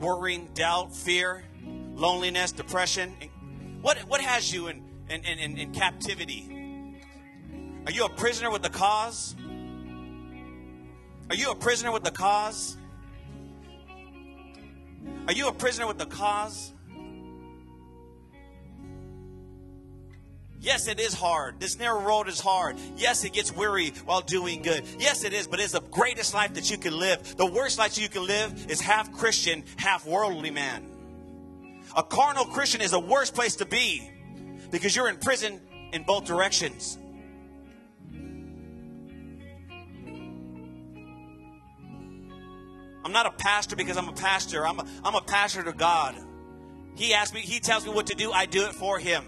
worrying, 0.00 0.48
doubt, 0.54 0.96
fear, 0.96 1.44
loneliness, 1.94 2.52
depression. 2.52 3.14
What, 3.82 3.98
what 4.08 4.22
has 4.22 4.50
you 4.50 4.68
in, 4.68 4.82
in, 5.10 5.26
in, 5.26 5.58
in 5.58 5.72
captivity? 5.72 6.48
Are 7.84 7.92
you 7.92 8.06
a 8.06 8.08
prisoner 8.08 8.50
with 8.50 8.62
the 8.62 8.70
cause? 8.70 9.36
Are 11.28 11.36
you 11.36 11.50
a 11.50 11.54
prisoner 11.54 11.92
with 11.92 12.04
the 12.04 12.12
cause? 12.12 12.78
Are 15.26 15.34
you 15.34 15.48
a 15.48 15.52
prisoner 15.52 15.86
with 15.86 15.98
the 15.98 16.06
cause? 16.06 16.71
Yes, 20.62 20.86
it 20.86 21.00
is 21.00 21.12
hard. 21.12 21.58
This 21.58 21.76
narrow 21.76 22.00
road 22.00 22.28
is 22.28 22.38
hard. 22.38 22.76
Yes, 22.96 23.24
it 23.24 23.32
gets 23.32 23.50
weary 23.54 23.90
while 24.04 24.20
doing 24.20 24.62
good. 24.62 24.84
Yes, 24.96 25.24
it 25.24 25.32
is, 25.32 25.48
but 25.48 25.58
it's 25.58 25.72
the 25.72 25.80
greatest 25.80 26.34
life 26.34 26.54
that 26.54 26.70
you 26.70 26.78
can 26.78 26.96
live. 26.96 27.36
The 27.36 27.46
worst 27.46 27.78
life 27.78 27.98
you 27.98 28.08
can 28.08 28.24
live 28.24 28.70
is 28.70 28.80
half 28.80 29.12
Christian, 29.12 29.64
half 29.76 30.06
worldly 30.06 30.52
man. 30.52 30.86
A 31.96 32.04
carnal 32.04 32.44
Christian 32.44 32.80
is 32.80 32.92
the 32.92 33.00
worst 33.00 33.34
place 33.34 33.56
to 33.56 33.66
be 33.66 34.08
because 34.70 34.94
you're 34.94 35.08
in 35.08 35.16
prison 35.16 35.60
in 35.92 36.04
both 36.04 36.26
directions. 36.26 36.96
I'm 43.04 43.10
not 43.10 43.26
a 43.26 43.32
pastor 43.32 43.74
because 43.74 43.96
I'm 43.96 44.08
a 44.08 44.12
pastor. 44.12 44.64
I'm 44.64 44.78
a, 44.78 44.86
I'm 45.02 45.16
a 45.16 45.22
pastor 45.22 45.64
to 45.64 45.72
God. 45.72 46.14
He 46.94 47.14
asks 47.14 47.34
me, 47.34 47.40
He 47.40 47.58
tells 47.58 47.84
me 47.84 47.92
what 47.92 48.06
to 48.06 48.14
do, 48.14 48.30
I 48.30 48.46
do 48.46 48.64
it 48.66 48.74
for 48.74 49.00
Him. 49.00 49.24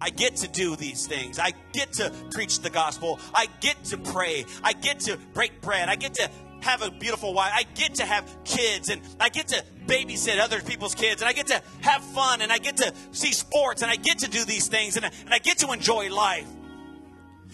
I 0.00 0.10
get 0.10 0.36
to 0.36 0.48
do 0.48 0.76
these 0.76 1.06
things. 1.06 1.38
I 1.38 1.52
get 1.72 1.94
to 1.94 2.12
preach 2.30 2.60
the 2.60 2.70
gospel. 2.70 3.18
I 3.34 3.46
get 3.60 3.82
to 3.84 3.98
pray. 3.98 4.44
I 4.62 4.72
get 4.72 5.00
to 5.00 5.16
break 5.34 5.60
bread. 5.60 5.88
I 5.88 5.96
get 5.96 6.14
to 6.14 6.30
have 6.60 6.82
a 6.82 6.90
beautiful 6.90 7.32
wife. 7.32 7.52
I 7.54 7.64
get 7.74 7.94
to 7.96 8.04
have 8.04 8.28
kids 8.44 8.88
and 8.88 9.00
I 9.20 9.28
get 9.28 9.48
to 9.48 9.64
babysit 9.86 10.38
other 10.40 10.60
people's 10.60 10.94
kids 10.94 11.22
and 11.22 11.28
I 11.28 11.32
get 11.32 11.46
to 11.48 11.62
have 11.80 12.02
fun 12.02 12.42
and 12.42 12.52
I 12.52 12.58
get 12.58 12.78
to 12.78 12.92
see 13.12 13.32
sports 13.32 13.82
and 13.82 13.90
I 13.90 13.96
get 13.96 14.18
to 14.20 14.30
do 14.30 14.44
these 14.44 14.68
things 14.68 14.96
and 14.96 15.06
I, 15.06 15.10
and 15.24 15.32
I 15.32 15.38
get 15.38 15.58
to 15.58 15.72
enjoy 15.72 16.12
life. 16.12 16.48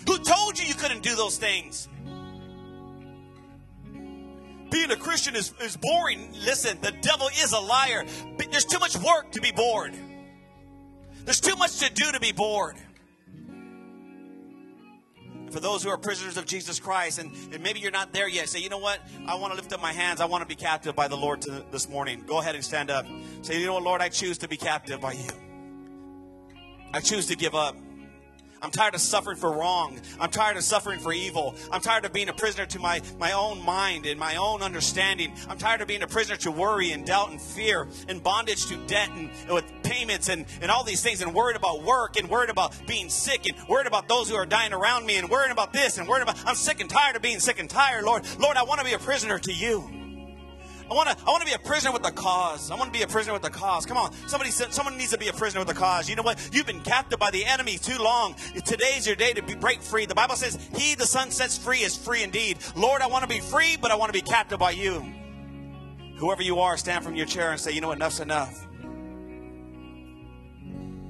Who 0.06 0.18
told 0.18 0.58
you 0.58 0.66
you 0.66 0.74
couldn't 0.74 1.02
do 1.02 1.14
those 1.14 1.38
things? 1.38 1.88
Being 4.70 4.90
a 4.90 4.96
Christian 4.96 5.36
is, 5.36 5.52
is 5.60 5.76
boring. 5.76 6.32
Listen, 6.44 6.78
the 6.80 6.92
devil 7.02 7.28
is 7.28 7.52
a 7.52 7.60
liar. 7.60 8.04
There's 8.50 8.64
too 8.64 8.78
much 8.78 8.96
work 8.96 9.30
to 9.32 9.40
be 9.40 9.52
bored. 9.52 9.94
There's 11.24 11.40
too 11.40 11.56
much 11.56 11.78
to 11.78 11.92
do 11.92 12.12
to 12.12 12.20
be 12.20 12.32
bored. 12.32 12.76
For 15.50 15.60
those 15.60 15.82
who 15.82 15.90
are 15.90 15.98
prisoners 15.98 16.38
of 16.38 16.46
Jesus 16.46 16.80
Christ, 16.80 17.18
and, 17.18 17.30
and 17.52 17.62
maybe 17.62 17.78
you're 17.78 17.90
not 17.90 18.14
there 18.14 18.26
yet, 18.26 18.48
say, 18.48 18.60
you 18.60 18.70
know 18.70 18.78
what? 18.78 19.00
I 19.26 19.34
want 19.34 19.52
to 19.52 19.56
lift 19.56 19.70
up 19.72 19.82
my 19.82 19.92
hands. 19.92 20.22
I 20.22 20.24
want 20.24 20.40
to 20.40 20.48
be 20.48 20.54
captive 20.54 20.96
by 20.96 21.08
the 21.08 21.16
Lord 21.16 21.42
to, 21.42 21.62
this 21.70 21.90
morning. 21.90 22.24
Go 22.26 22.40
ahead 22.40 22.54
and 22.54 22.64
stand 22.64 22.90
up. 22.90 23.06
Say, 23.42 23.60
you 23.60 23.66
know 23.66 23.74
what, 23.74 23.82
Lord? 23.82 24.00
I 24.00 24.08
choose 24.08 24.38
to 24.38 24.48
be 24.48 24.56
captive 24.56 25.00
by 25.02 25.12
you. 25.12 25.28
I 26.94 27.00
choose 27.00 27.26
to 27.26 27.36
give 27.36 27.54
up. 27.54 27.76
I'm 28.62 28.70
tired 28.70 28.94
of 28.94 29.00
suffering 29.00 29.36
for 29.36 29.50
wrong. 29.50 29.98
I'm 30.20 30.30
tired 30.30 30.56
of 30.56 30.62
suffering 30.62 31.00
for 31.00 31.12
evil. 31.12 31.56
I'm 31.72 31.80
tired 31.80 32.04
of 32.04 32.12
being 32.12 32.28
a 32.28 32.32
prisoner 32.32 32.64
to 32.66 32.78
my, 32.78 33.02
my 33.18 33.32
own 33.32 33.60
mind 33.64 34.06
and 34.06 34.18
my 34.20 34.36
own 34.36 34.62
understanding. 34.62 35.34
I'm 35.48 35.58
tired 35.58 35.80
of 35.80 35.88
being 35.88 36.02
a 36.02 36.06
prisoner 36.06 36.36
to 36.36 36.52
worry 36.52 36.92
and 36.92 37.04
doubt 37.04 37.30
and 37.30 37.42
fear 37.42 37.88
and 38.08 38.22
bondage 38.22 38.66
to 38.66 38.76
debt 38.86 39.10
and, 39.10 39.30
and 39.46 39.54
with 39.54 39.64
payments 39.82 40.28
and, 40.28 40.46
and 40.60 40.70
all 40.70 40.84
these 40.84 41.02
things 41.02 41.22
and 41.22 41.34
worried 41.34 41.56
about 41.56 41.82
work 41.82 42.16
and 42.16 42.30
worried 42.30 42.50
about 42.50 42.74
being 42.86 43.08
sick 43.08 43.48
and 43.48 43.68
worried 43.68 43.88
about 43.88 44.06
those 44.08 44.28
who 44.28 44.36
are 44.36 44.46
dying 44.46 44.72
around 44.72 45.06
me 45.06 45.16
and 45.16 45.28
worried 45.28 45.50
about 45.50 45.72
this 45.72 45.98
and 45.98 46.06
worried 46.06 46.22
about 46.22 46.38
I'm 46.46 46.54
sick 46.54 46.80
and 46.80 46.88
tired 46.88 47.16
of 47.16 47.22
being 47.22 47.40
sick 47.40 47.58
and 47.58 47.68
tired, 47.68 48.04
Lord. 48.04 48.24
Lord, 48.38 48.56
I 48.56 48.62
want 48.62 48.78
to 48.78 48.86
be 48.86 48.92
a 48.92 48.98
prisoner 48.98 49.40
to 49.40 49.52
you. 49.52 50.01
I 50.92 50.94
want 50.94 51.08
to 51.08 51.16
I 51.26 51.30
want 51.30 51.40
to 51.40 51.46
be 51.46 51.54
a 51.54 51.58
prisoner 51.58 51.90
with 51.90 52.02
the 52.02 52.10
cause. 52.10 52.70
I 52.70 52.74
want 52.74 52.92
to 52.92 52.98
be 52.98 53.02
a 53.02 53.06
prisoner 53.06 53.32
with 53.32 53.40
the 53.40 53.48
cause. 53.48 53.86
Come 53.86 53.96
on. 53.96 54.12
Somebody 54.28 54.50
someone 54.50 54.98
needs 54.98 55.10
to 55.12 55.18
be 55.18 55.28
a 55.28 55.32
prisoner 55.32 55.60
with 55.60 55.68
the 55.68 55.74
cause. 55.74 56.06
You 56.06 56.16
know 56.16 56.22
what? 56.22 56.38
You've 56.52 56.66
been 56.66 56.82
captive 56.82 57.18
by 57.18 57.30
the 57.30 57.46
enemy 57.46 57.78
too 57.78 57.96
long. 57.96 58.34
Today's 58.66 59.06
your 59.06 59.16
day 59.16 59.32
to 59.32 59.42
be 59.42 59.54
break 59.54 59.80
free. 59.80 60.04
The 60.04 60.14
Bible 60.14 60.36
says, 60.36 60.58
"He 60.76 60.94
the 60.94 61.06
Son 61.06 61.30
sets 61.30 61.56
free 61.56 61.78
is 61.78 61.96
free 61.96 62.22
indeed." 62.22 62.58
Lord, 62.76 63.00
I 63.00 63.06
want 63.06 63.22
to 63.22 63.28
be 63.28 63.40
free, 63.40 63.78
but 63.80 63.90
I 63.90 63.94
want 63.94 64.12
to 64.12 64.12
be 64.12 64.20
captive 64.20 64.58
by 64.58 64.72
you. 64.72 65.02
Whoever 66.18 66.42
you 66.42 66.60
are, 66.60 66.76
stand 66.76 67.02
from 67.04 67.16
your 67.16 67.24
chair 67.24 67.52
and 67.52 67.58
say, 67.58 67.72
"You 67.72 67.80
know 67.80 67.88
what? 67.88 67.96
Enough's 67.96 68.20
enough." 68.20 68.54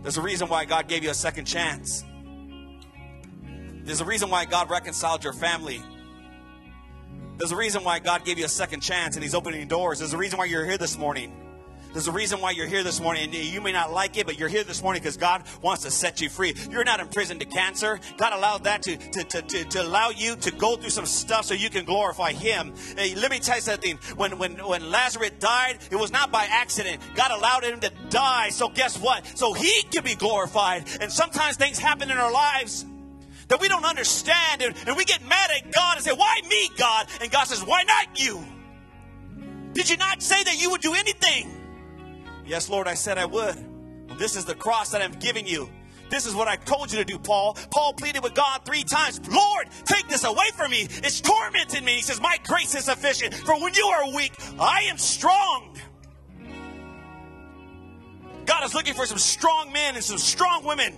There's 0.03 0.16
a 0.16 0.23
reason 0.23 0.47
why 0.47 0.64
God 0.64 0.87
gave 0.87 1.03
you 1.03 1.11
a 1.11 1.14
second 1.14 1.47
chance. 1.47 2.05
There's 3.83 4.01
a 4.01 4.05
reason 4.05 4.31
why 4.31 4.45
God 4.45 4.71
reconciled 4.71 5.25
your 5.25 5.33
family. 5.33 5.83
There's 7.43 7.51
a 7.51 7.57
reason 7.57 7.83
why 7.83 7.99
God 7.99 8.25
gave 8.25 8.39
you 8.39 8.45
a 8.45 8.49
second 8.49 8.83
chance 8.83 9.17
and 9.17 9.23
He's 9.25 9.35
opening 9.35 9.67
doors. 9.67 9.99
There's 9.99 10.13
a 10.13 10.17
reason 10.17 10.39
why 10.39 10.45
you're 10.45 10.65
here 10.65 10.79
this 10.79 10.97
morning. 10.97 11.33
There's 11.93 12.07
a 12.07 12.13
reason 12.13 12.41
why 12.41 12.53
you're 12.53 12.69
here 12.69 12.85
this 12.85 13.01
morning. 13.01 13.25
And 13.25 13.35
you 13.35 13.61
may 13.61 13.73
not 13.73 13.93
like 13.93 14.17
it, 14.17 14.27
but 14.27 14.39
you're 14.39 14.49
here 14.49 14.63
this 14.63 14.81
morning 14.81 15.03
because 15.03 15.17
God 15.17 15.43
wants 15.61 15.83
to 15.83 15.91
set 15.91 16.21
you 16.21 16.29
free. 16.29 16.55
You're 16.71 16.85
not 16.85 17.01
imprisoned 17.01 17.41
to 17.41 17.47
cancer. 17.47 17.99
God 18.17 18.33
allowed 18.33 18.63
that 18.63 18.83
to, 18.83 18.97
to, 18.97 19.25
to, 19.25 19.43
to, 19.43 19.65
to 19.65 19.83
allow 19.83 20.11
you 20.11 20.37
to 20.37 20.53
go 20.53 20.77
through 20.77 20.91
some 20.91 21.05
stuff 21.05 21.47
so 21.47 21.55
you 21.55 21.69
can 21.69 21.85
glorify 21.85 22.31
Him. 22.31 22.75
Hey, 22.97 23.17
let 23.17 23.33
me 23.33 23.40
tell 23.40 23.57
you 23.57 23.63
something. 23.63 23.97
When, 24.15 24.38
when, 24.38 24.65
when 24.65 24.93
Lazarus 24.93 25.33
died, 25.40 25.79
it 25.90 25.97
was 25.97 26.13
not 26.13 26.31
by 26.31 26.45
accident. 26.45 27.03
God 27.17 27.33
allowed 27.33 27.65
him 27.65 27.81
to 27.81 27.90
die. 28.09 28.51
So 28.51 28.69
guess 28.69 28.97
what? 29.01 29.27
So 29.37 29.53
He 29.53 29.83
can 29.90 30.05
be 30.05 30.15
glorified. 30.15 30.85
And 31.01 31.11
sometimes 31.11 31.57
things 31.57 31.81
happen 31.81 32.09
in 32.09 32.19
our 32.19 32.33
lives 32.33 32.87
that 33.53 33.61
we 33.61 33.69
don't 33.69 33.85
understand 33.85 34.63
and, 34.63 34.75
and 34.87 34.96
we 34.96 35.05
get 35.05 35.23
mad 35.29 35.50
at 35.55 35.71
God 35.71 35.96
and 35.96 36.05
say, 36.05 36.13
Why 36.13 36.40
me, 36.48 36.71
God? 36.79 37.07
And 37.21 37.31
God 37.31 37.44
says, 37.44 37.63
Why 37.63 37.83
not 37.83 38.19
you? 38.19 38.42
Did 39.75 39.90
you 39.90 39.98
not 39.98 40.23
say 40.23 40.42
that 40.42 40.59
you 40.59 40.71
would 40.71 40.81
do 40.81 40.94
anything? 40.94 41.55
Yes, 42.46 42.71
Lord, 42.71 42.88
I 42.88 42.94
said 42.94 43.19
I 43.19 43.27
would. 43.27 43.63
This 44.17 44.37
is 44.37 44.46
the 44.46 44.55
cross 44.55 44.92
that 44.92 45.03
I'm 45.03 45.13
giving 45.13 45.46
you. 45.46 45.69
This 46.09 46.25
is 46.25 46.35
what 46.35 46.48
I 46.48 46.57
told 46.57 46.90
you 46.92 46.98
to 47.00 47.05
do, 47.05 47.19
Paul. 47.19 47.59
Paul 47.71 47.92
pleaded 47.92 48.23
with 48.23 48.33
God 48.33 48.63
three 48.65 48.85
times 48.85 49.21
Lord, 49.29 49.69
take 49.85 50.09
this 50.09 50.25
away 50.25 50.48
from 50.55 50.71
me. 50.71 50.88
It's 50.88 51.21
tormenting 51.21 51.85
me. 51.85 51.96
He 51.96 52.03
says, 52.03 52.23
My 52.23 52.38
grace 52.44 52.75
is 52.75 52.87
sufficient. 52.87 53.35
For 53.35 53.61
when 53.61 53.75
you 53.75 53.85
are 53.85 54.15
weak, 54.15 54.33
I 54.59 54.85
am 54.85 54.96
strong. 54.96 55.77
God 58.46 58.65
is 58.65 58.73
looking 58.73 58.94
for 58.94 59.05
some 59.05 59.19
strong 59.19 59.75
men 59.75 59.94
and 59.94 60.03
some 60.03 60.17
strong 60.17 60.65
women 60.65 60.94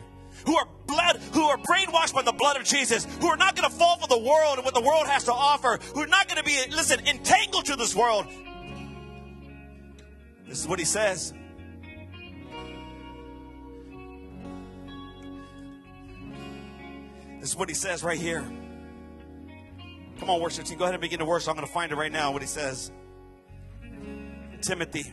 who 0.46 0.56
are 0.56 0.68
blood, 0.86 1.16
who 1.32 1.42
are 1.42 1.58
brainwashed 1.58 2.14
by 2.14 2.22
the 2.22 2.32
blood 2.32 2.56
of 2.56 2.64
Jesus, 2.64 3.06
who 3.20 3.28
are 3.28 3.36
not 3.36 3.56
going 3.56 3.68
to 3.68 3.74
fall 3.74 3.98
for 3.98 4.08
the 4.08 4.18
world 4.18 4.56
and 4.56 4.64
what 4.64 4.74
the 4.74 4.80
world 4.80 5.06
has 5.06 5.24
to 5.24 5.32
offer, 5.32 5.78
who 5.94 6.00
are 6.00 6.06
not 6.06 6.28
going 6.28 6.38
to 6.38 6.44
be, 6.44 6.58
listen, 6.70 7.00
entangled 7.06 7.66
to 7.66 7.76
this 7.76 7.94
world. 7.94 8.26
This 10.46 10.60
is 10.60 10.68
what 10.68 10.78
he 10.78 10.84
says. 10.84 11.32
This 17.40 17.50
is 17.50 17.56
what 17.56 17.68
he 17.68 17.74
says 17.74 18.02
right 18.02 18.18
here. 18.18 18.42
Come 20.18 20.30
on, 20.30 20.40
worship 20.40 20.64
team. 20.64 20.78
Go 20.78 20.84
ahead 20.84 20.94
and 20.94 21.00
begin 21.02 21.18
to 21.18 21.24
worship. 21.24 21.50
I'm 21.50 21.56
going 21.56 21.66
to 21.66 21.72
find 21.72 21.92
it 21.92 21.96
right 21.96 22.12
now, 22.12 22.32
what 22.32 22.40
he 22.40 22.48
says. 22.48 22.90
Timothy. 24.62 25.12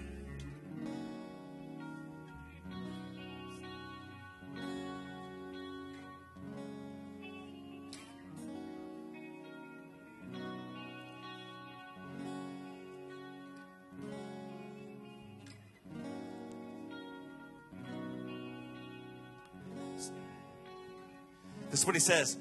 This 21.81 21.85
is 21.85 21.87
what 21.87 21.95
he 21.95 21.99
says. 21.99 22.37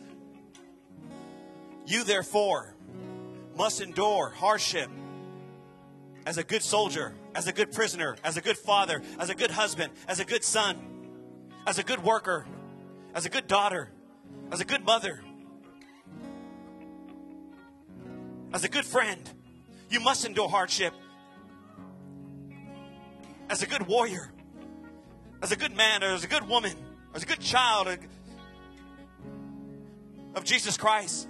You, 1.86 2.04
therefore, 2.04 2.74
must 3.56 3.80
endure 3.80 4.28
hardship 4.28 4.90
as 6.26 6.36
a 6.36 6.44
good 6.44 6.62
soldier, 6.62 7.14
as 7.34 7.46
a 7.46 7.52
good 7.54 7.72
prisoner, 7.72 8.18
as 8.22 8.36
a 8.36 8.42
good 8.42 8.58
father, 8.58 9.00
as 9.18 9.30
a 9.30 9.34
good 9.34 9.50
husband, 9.50 9.92
as 10.06 10.20
a 10.20 10.26
good 10.26 10.44
son, 10.44 10.76
as 11.66 11.78
a 11.78 11.82
good 11.82 12.04
worker, 12.04 12.44
as 13.14 13.24
a 13.24 13.30
good 13.30 13.46
daughter, 13.46 13.88
as 14.52 14.60
a 14.60 14.66
good 14.66 14.84
mother, 14.84 15.22
as 18.52 18.62
a 18.62 18.68
good 18.68 18.84
friend. 18.84 19.26
You 19.88 20.00
must 20.00 20.26
endure 20.26 20.50
hardship 20.50 20.92
as 23.48 23.62
a 23.62 23.66
good 23.66 23.86
warrior, 23.86 24.30
as 25.40 25.50
a 25.50 25.56
good 25.56 25.74
man, 25.74 26.04
or 26.04 26.08
as 26.08 26.24
a 26.24 26.28
good 26.28 26.46
woman, 26.46 26.76
as 27.14 27.22
a 27.22 27.26
good 27.26 27.40
child, 27.40 27.88
of 30.34 30.44
Jesus 30.44 30.76
Christ. 30.76 31.28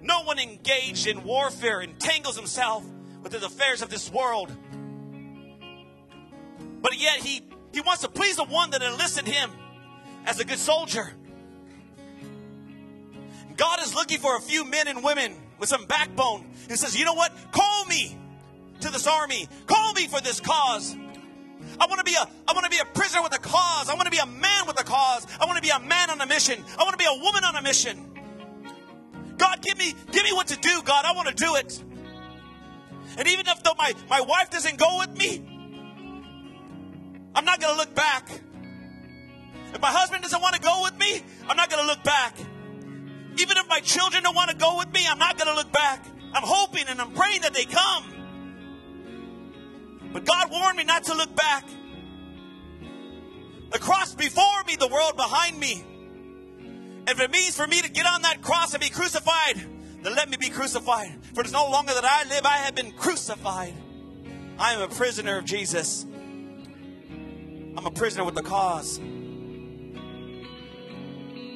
No 0.00 0.22
one 0.22 0.38
engaged 0.38 1.06
in 1.06 1.22
warfare 1.24 1.80
entangles 1.80 2.36
himself 2.36 2.84
with 3.22 3.32
the 3.32 3.44
affairs 3.44 3.82
of 3.82 3.88
this 3.88 4.10
world. 4.10 4.50
But 6.80 6.98
yet 6.98 7.18
he, 7.18 7.42
he 7.72 7.80
wants 7.80 8.02
to 8.02 8.08
please 8.08 8.36
the 8.36 8.44
one 8.44 8.70
that 8.70 8.82
enlisted 8.82 9.26
him 9.26 9.50
as 10.26 10.40
a 10.40 10.44
good 10.44 10.58
soldier. 10.58 11.12
God 13.56 13.80
is 13.82 13.94
looking 13.94 14.18
for 14.18 14.36
a 14.36 14.40
few 14.40 14.64
men 14.64 14.88
and 14.88 15.04
women 15.04 15.34
with 15.58 15.68
some 15.68 15.86
backbone. 15.86 16.46
He 16.68 16.76
says, 16.76 16.98
You 16.98 17.04
know 17.04 17.14
what? 17.14 17.32
Call 17.52 17.84
me 17.86 18.16
to 18.80 18.90
this 18.90 19.06
army. 19.06 19.48
Call 19.66 19.92
me 19.92 20.08
for 20.08 20.20
this 20.20 20.40
cause. 20.40 20.96
I 21.80 21.86
want 21.86 21.98
to 21.98 22.04
be 22.04 22.14
a 22.14 22.28
I 22.48 22.52
want 22.54 22.64
to 22.64 22.70
be 22.70 22.78
a 22.78 22.84
prisoner 22.86 23.22
with 23.22 23.34
a 23.36 23.38
cause. 23.38 23.88
I 23.88 23.94
want 23.94 24.06
to 24.06 24.10
be 24.10 24.18
a 24.18 24.26
man 24.26 24.66
with 24.66 24.80
a 24.80 24.84
cause. 24.84 25.26
I 25.40 25.46
want 25.46 25.56
to 25.56 25.62
be 25.62 25.70
a 25.70 25.78
man 25.78 26.10
on 26.10 26.20
a 26.20 26.26
mission. 26.26 26.62
I 26.78 26.82
want 26.82 26.92
to 26.92 26.98
be 26.98 27.04
a 27.04 27.22
woman 27.22 27.44
on 27.44 27.54
a 27.56 27.62
mission. 27.62 28.11
God, 29.38 29.62
give 29.62 29.78
me, 29.78 29.94
give 30.10 30.24
me 30.24 30.32
what 30.32 30.48
to 30.48 30.56
do, 30.56 30.82
God. 30.82 31.04
I 31.04 31.12
want 31.12 31.28
to 31.28 31.34
do 31.34 31.56
it. 31.56 31.82
And 33.18 33.28
even 33.28 33.46
if 33.46 33.62
though 33.62 33.74
my, 33.76 33.92
my 34.08 34.20
wife 34.20 34.50
doesn't 34.50 34.78
go 34.78 34.98
with 34.98 35.16
me, 35.16 35.44
I'm 37.34 37.44
not 37.44 37.60
going 37.60 37.74
to 37.74 37.78
look 37.78 37.94
back. 37.94 38.28
If 39.72 39.80
my 39.80 39.90
husband 39.90 40.22
doesn't 40.22 40.40
want 40.40 40.54
to 40.54 40.60
go 40.60 40.82
with 40.82 40.98
me, 40.98 41.22
I'm 41.48 41.56
not 41.56 41.70
going 41.70 41.82
to 41.82 41.86
look 41.86 42.02
back. 42.04 42.36
Even 43.38 43.56
if 43.56 43.68
my 43.68 43.80
children 43.80 44.22
don't 44.22 44.34
want 44.34 44.50
to 44.50 44.56
go 44.56 44.76
with 44.78 44.92
me, 44.92 45.00
I'm 45.08 45.18
not 45.18 45.38
going 45.38 45.48
to 45.48 45.54
look 45.54 45.72
back. 45.72 46.04
I'm 46.34 46.42
hoping 46.42 46.84
and 46.88 47.00
I'm 47.00 47.12
praying 47.12 47.42
that 47.42 47.54
they 47.54 47.64
come. 47.64 48.12
But 50.12 50.24
God 50.26 50.50
warned 50.50 50.76
me 50.76 50.84
not 50.84 51.04
to 51.04 51.14
look 51.14 51.34
back. 51.34 51.66
The 53.70 53.78
cross 53.78 54.14
before 54.14 54.64
me, 54.66 54.76
the 54.76 54.88
world 54.88 55.16
behind 55.16 55.58
me. 55.58 55.82
If 57.08 57.20
it 57.20 57.30
means 57.30 57.56
for 57.56 57.66
me 57.66 57.80
to 57.80 57.90
get 57.90 58.06
on 58.06 58.22
that 58.22 58.42
cross 58.42 58.74
and 58.74 58.80
be 58.80 58.88
crucified, 58.88 59.56
then 60.02 60.14
let 60.14 60.28
me 60.28 60.36
be 60.36 60.48
crucified. 60.48 61.12
For 61.34 61.40
it's 61.40 61.52
no 61.52 61.68
longer 61.68 61.94
that 61.94 62.04
I 62.04 62.28
live, 62.28 62.44
I 62.44 62.58
have 62.58 62.74
been 62.74 62.92
crucified. 62.92 63.74
I 64.58 64.74
am 64.74 64.80
a 64.80 64.88
prisoner 64.88 65.38
of 65.38 65.44
Jesus. 65.44 66.06
I'm 67.76 67.86
a 67.86 67.90
prisoner 67.90 68.24
with 68.24 68.34
the 68.34 68.42
cause. 68.42 69.00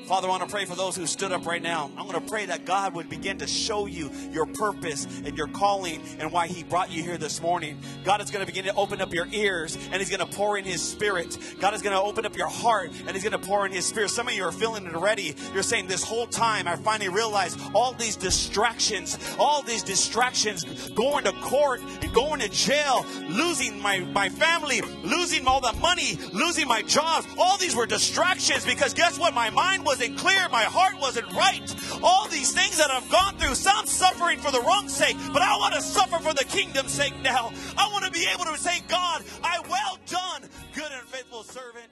Father, 0.06 0.28
I 0.28 0.30
want 0.30 0.44
to 0.44 0.48
pray 0.48 0.64
for 0.66 0.76
those 0.76 0.94
who 0.94 1.04
stood 1.04 1.32
up 1.32 1.46
right 1.46 1.60
now. 1.60 1.90
I'm 1.96 2.06
going 2.06 2.20
to 2.20 2.30
pray 2.30 2.46
that 2.46 2.64
God 2.64 2.94
would 2.94 3.08
begin 3.08 3.38
to 3.38 3.46
show 3.48 3.86
you 3.86 4.08
your 4.30 4.46
purpose 4.46 5.04
and 5.24 5.36
your 5.36 5.48
calling 5.48 6.00
and 6.20 6.30
why 6.30 6.46
He 6.46 6.62
brought 6.62 6.92
you 6.92 7.02
here 7.02 7.18
this 7.18 7.42
morning. 7.42 7.76
God 8.04 8.20
is 8.20 8.30
going 8.30 8.46
to 8.46 8.46
begin 8.46 8.66
to 8.66 8.74
open 8.76 9.00
up 9.00 9.12
your 9.12 9.26
ears 9.32 9.74
and 9.74 9.94
He's 9.94 10.08
going 10.08 10.20
to 10.20 10.36
pour 10.36 10.58
in 10.58 10.64
His 10.64 10.80
Spirit. 10.80 11.36
God 11.58 11.74
is 11.74 11.82
going 11.82 11.92
to 11.92 12.00
open 12.00 12.24
up 12.24 12.36
your 12.36 12.46
heart 12.46 12.92
and 13.00 13.10
He's 13.10 13.24
going 13.24 13.32
to 13.32 13.44
pour 13.48 13.66
in 13.66 13.72
His 13.72 13.84
Spirit. 13.84 14.10
Some 14.10 14.28
of 14.28 14.34
you 14.34 14.44
are 14.44 14.52
feeling 14.52 14.86
it 14.86 14.94
already. 14.94 15.34
You're 15.52 15.64
saying, 15.64 15.88
This 15.88 16.04
whole 16.04 16.28
time, 16.28 16.68
I 16.68 16.76
finally 16.76 17.08
realized 17.08 17.58
all 17.74 17.92
these 17.92 18.14
distractions, 18.14 19.18
all 19.40 19.62
these 19.62 19.82
distractions, 19.82 20.88
going 20.90 21.24
to 21.24 21.32
court, 21.32 21.80
going 22.14 22.40
to 22.42 22.48
jail, 22.48 23.04
losing 23.28 23.80
my, 23.82 23.98
my 23.98 24.28
family, 24.28 24.82
losing 25.02 25.48
all 25.48 25.60
the 25.60 25.72
money, 25.80 26.16
losing 26.32 26.68
my 26.68 26.82
jobs, 26.82 27.26
all 27.36 27.58
these 27.58 27.74
were 27.74 27.86
distractions 27.86 28.64
because 28.64 28.94
guess 28.94 29.18
what? 29.18 29.34
My 29.34 29.50
mind 29.50 29.84
was 29.84 29.95
wasn't 29.96 30.18
clear, 30.18 30.46
my 30.50 30.64
heart 30.64 31.00
wasn't 31.00 31.32
right. 31.32 31.74
All 32.02 32.28
these 32.28 32.52
things 32.52 32.76
that 32.76 32.90
I've 32.90 33.10
gone 33.10 33.38
through, 33.38 33.54
some 33.54 33.86
suffering 33.86 34.38
for 34.38 34.50
the 34.50 34.60
wrong 34.60 34.90
sake, 34.90 35.16
but 35.32 35.40
I 35.40 35.56
want 35.56 35.72
to 35.72 35.80
suffer 35.80 36.18
for 36.18 36.34
the 36.34 36.44
kingdom's 36.44 36.92
sake 36.92 37.14
now. 37.22 37.50
I 37.78 37.88
want 37.90 38.04
to 38.04 38.10
be 38.10 38.26
able 38.30 38.44
to 38.44 38.58
say, 38.58 38.82
God, 38.88 39.24
I 39.42 39.58
well 39.70 39.98
done, 40.06 40.50
good 40.74 40.92
and 40.92 41.02
faithful 41.08 41.44
servant. 41.44 41.88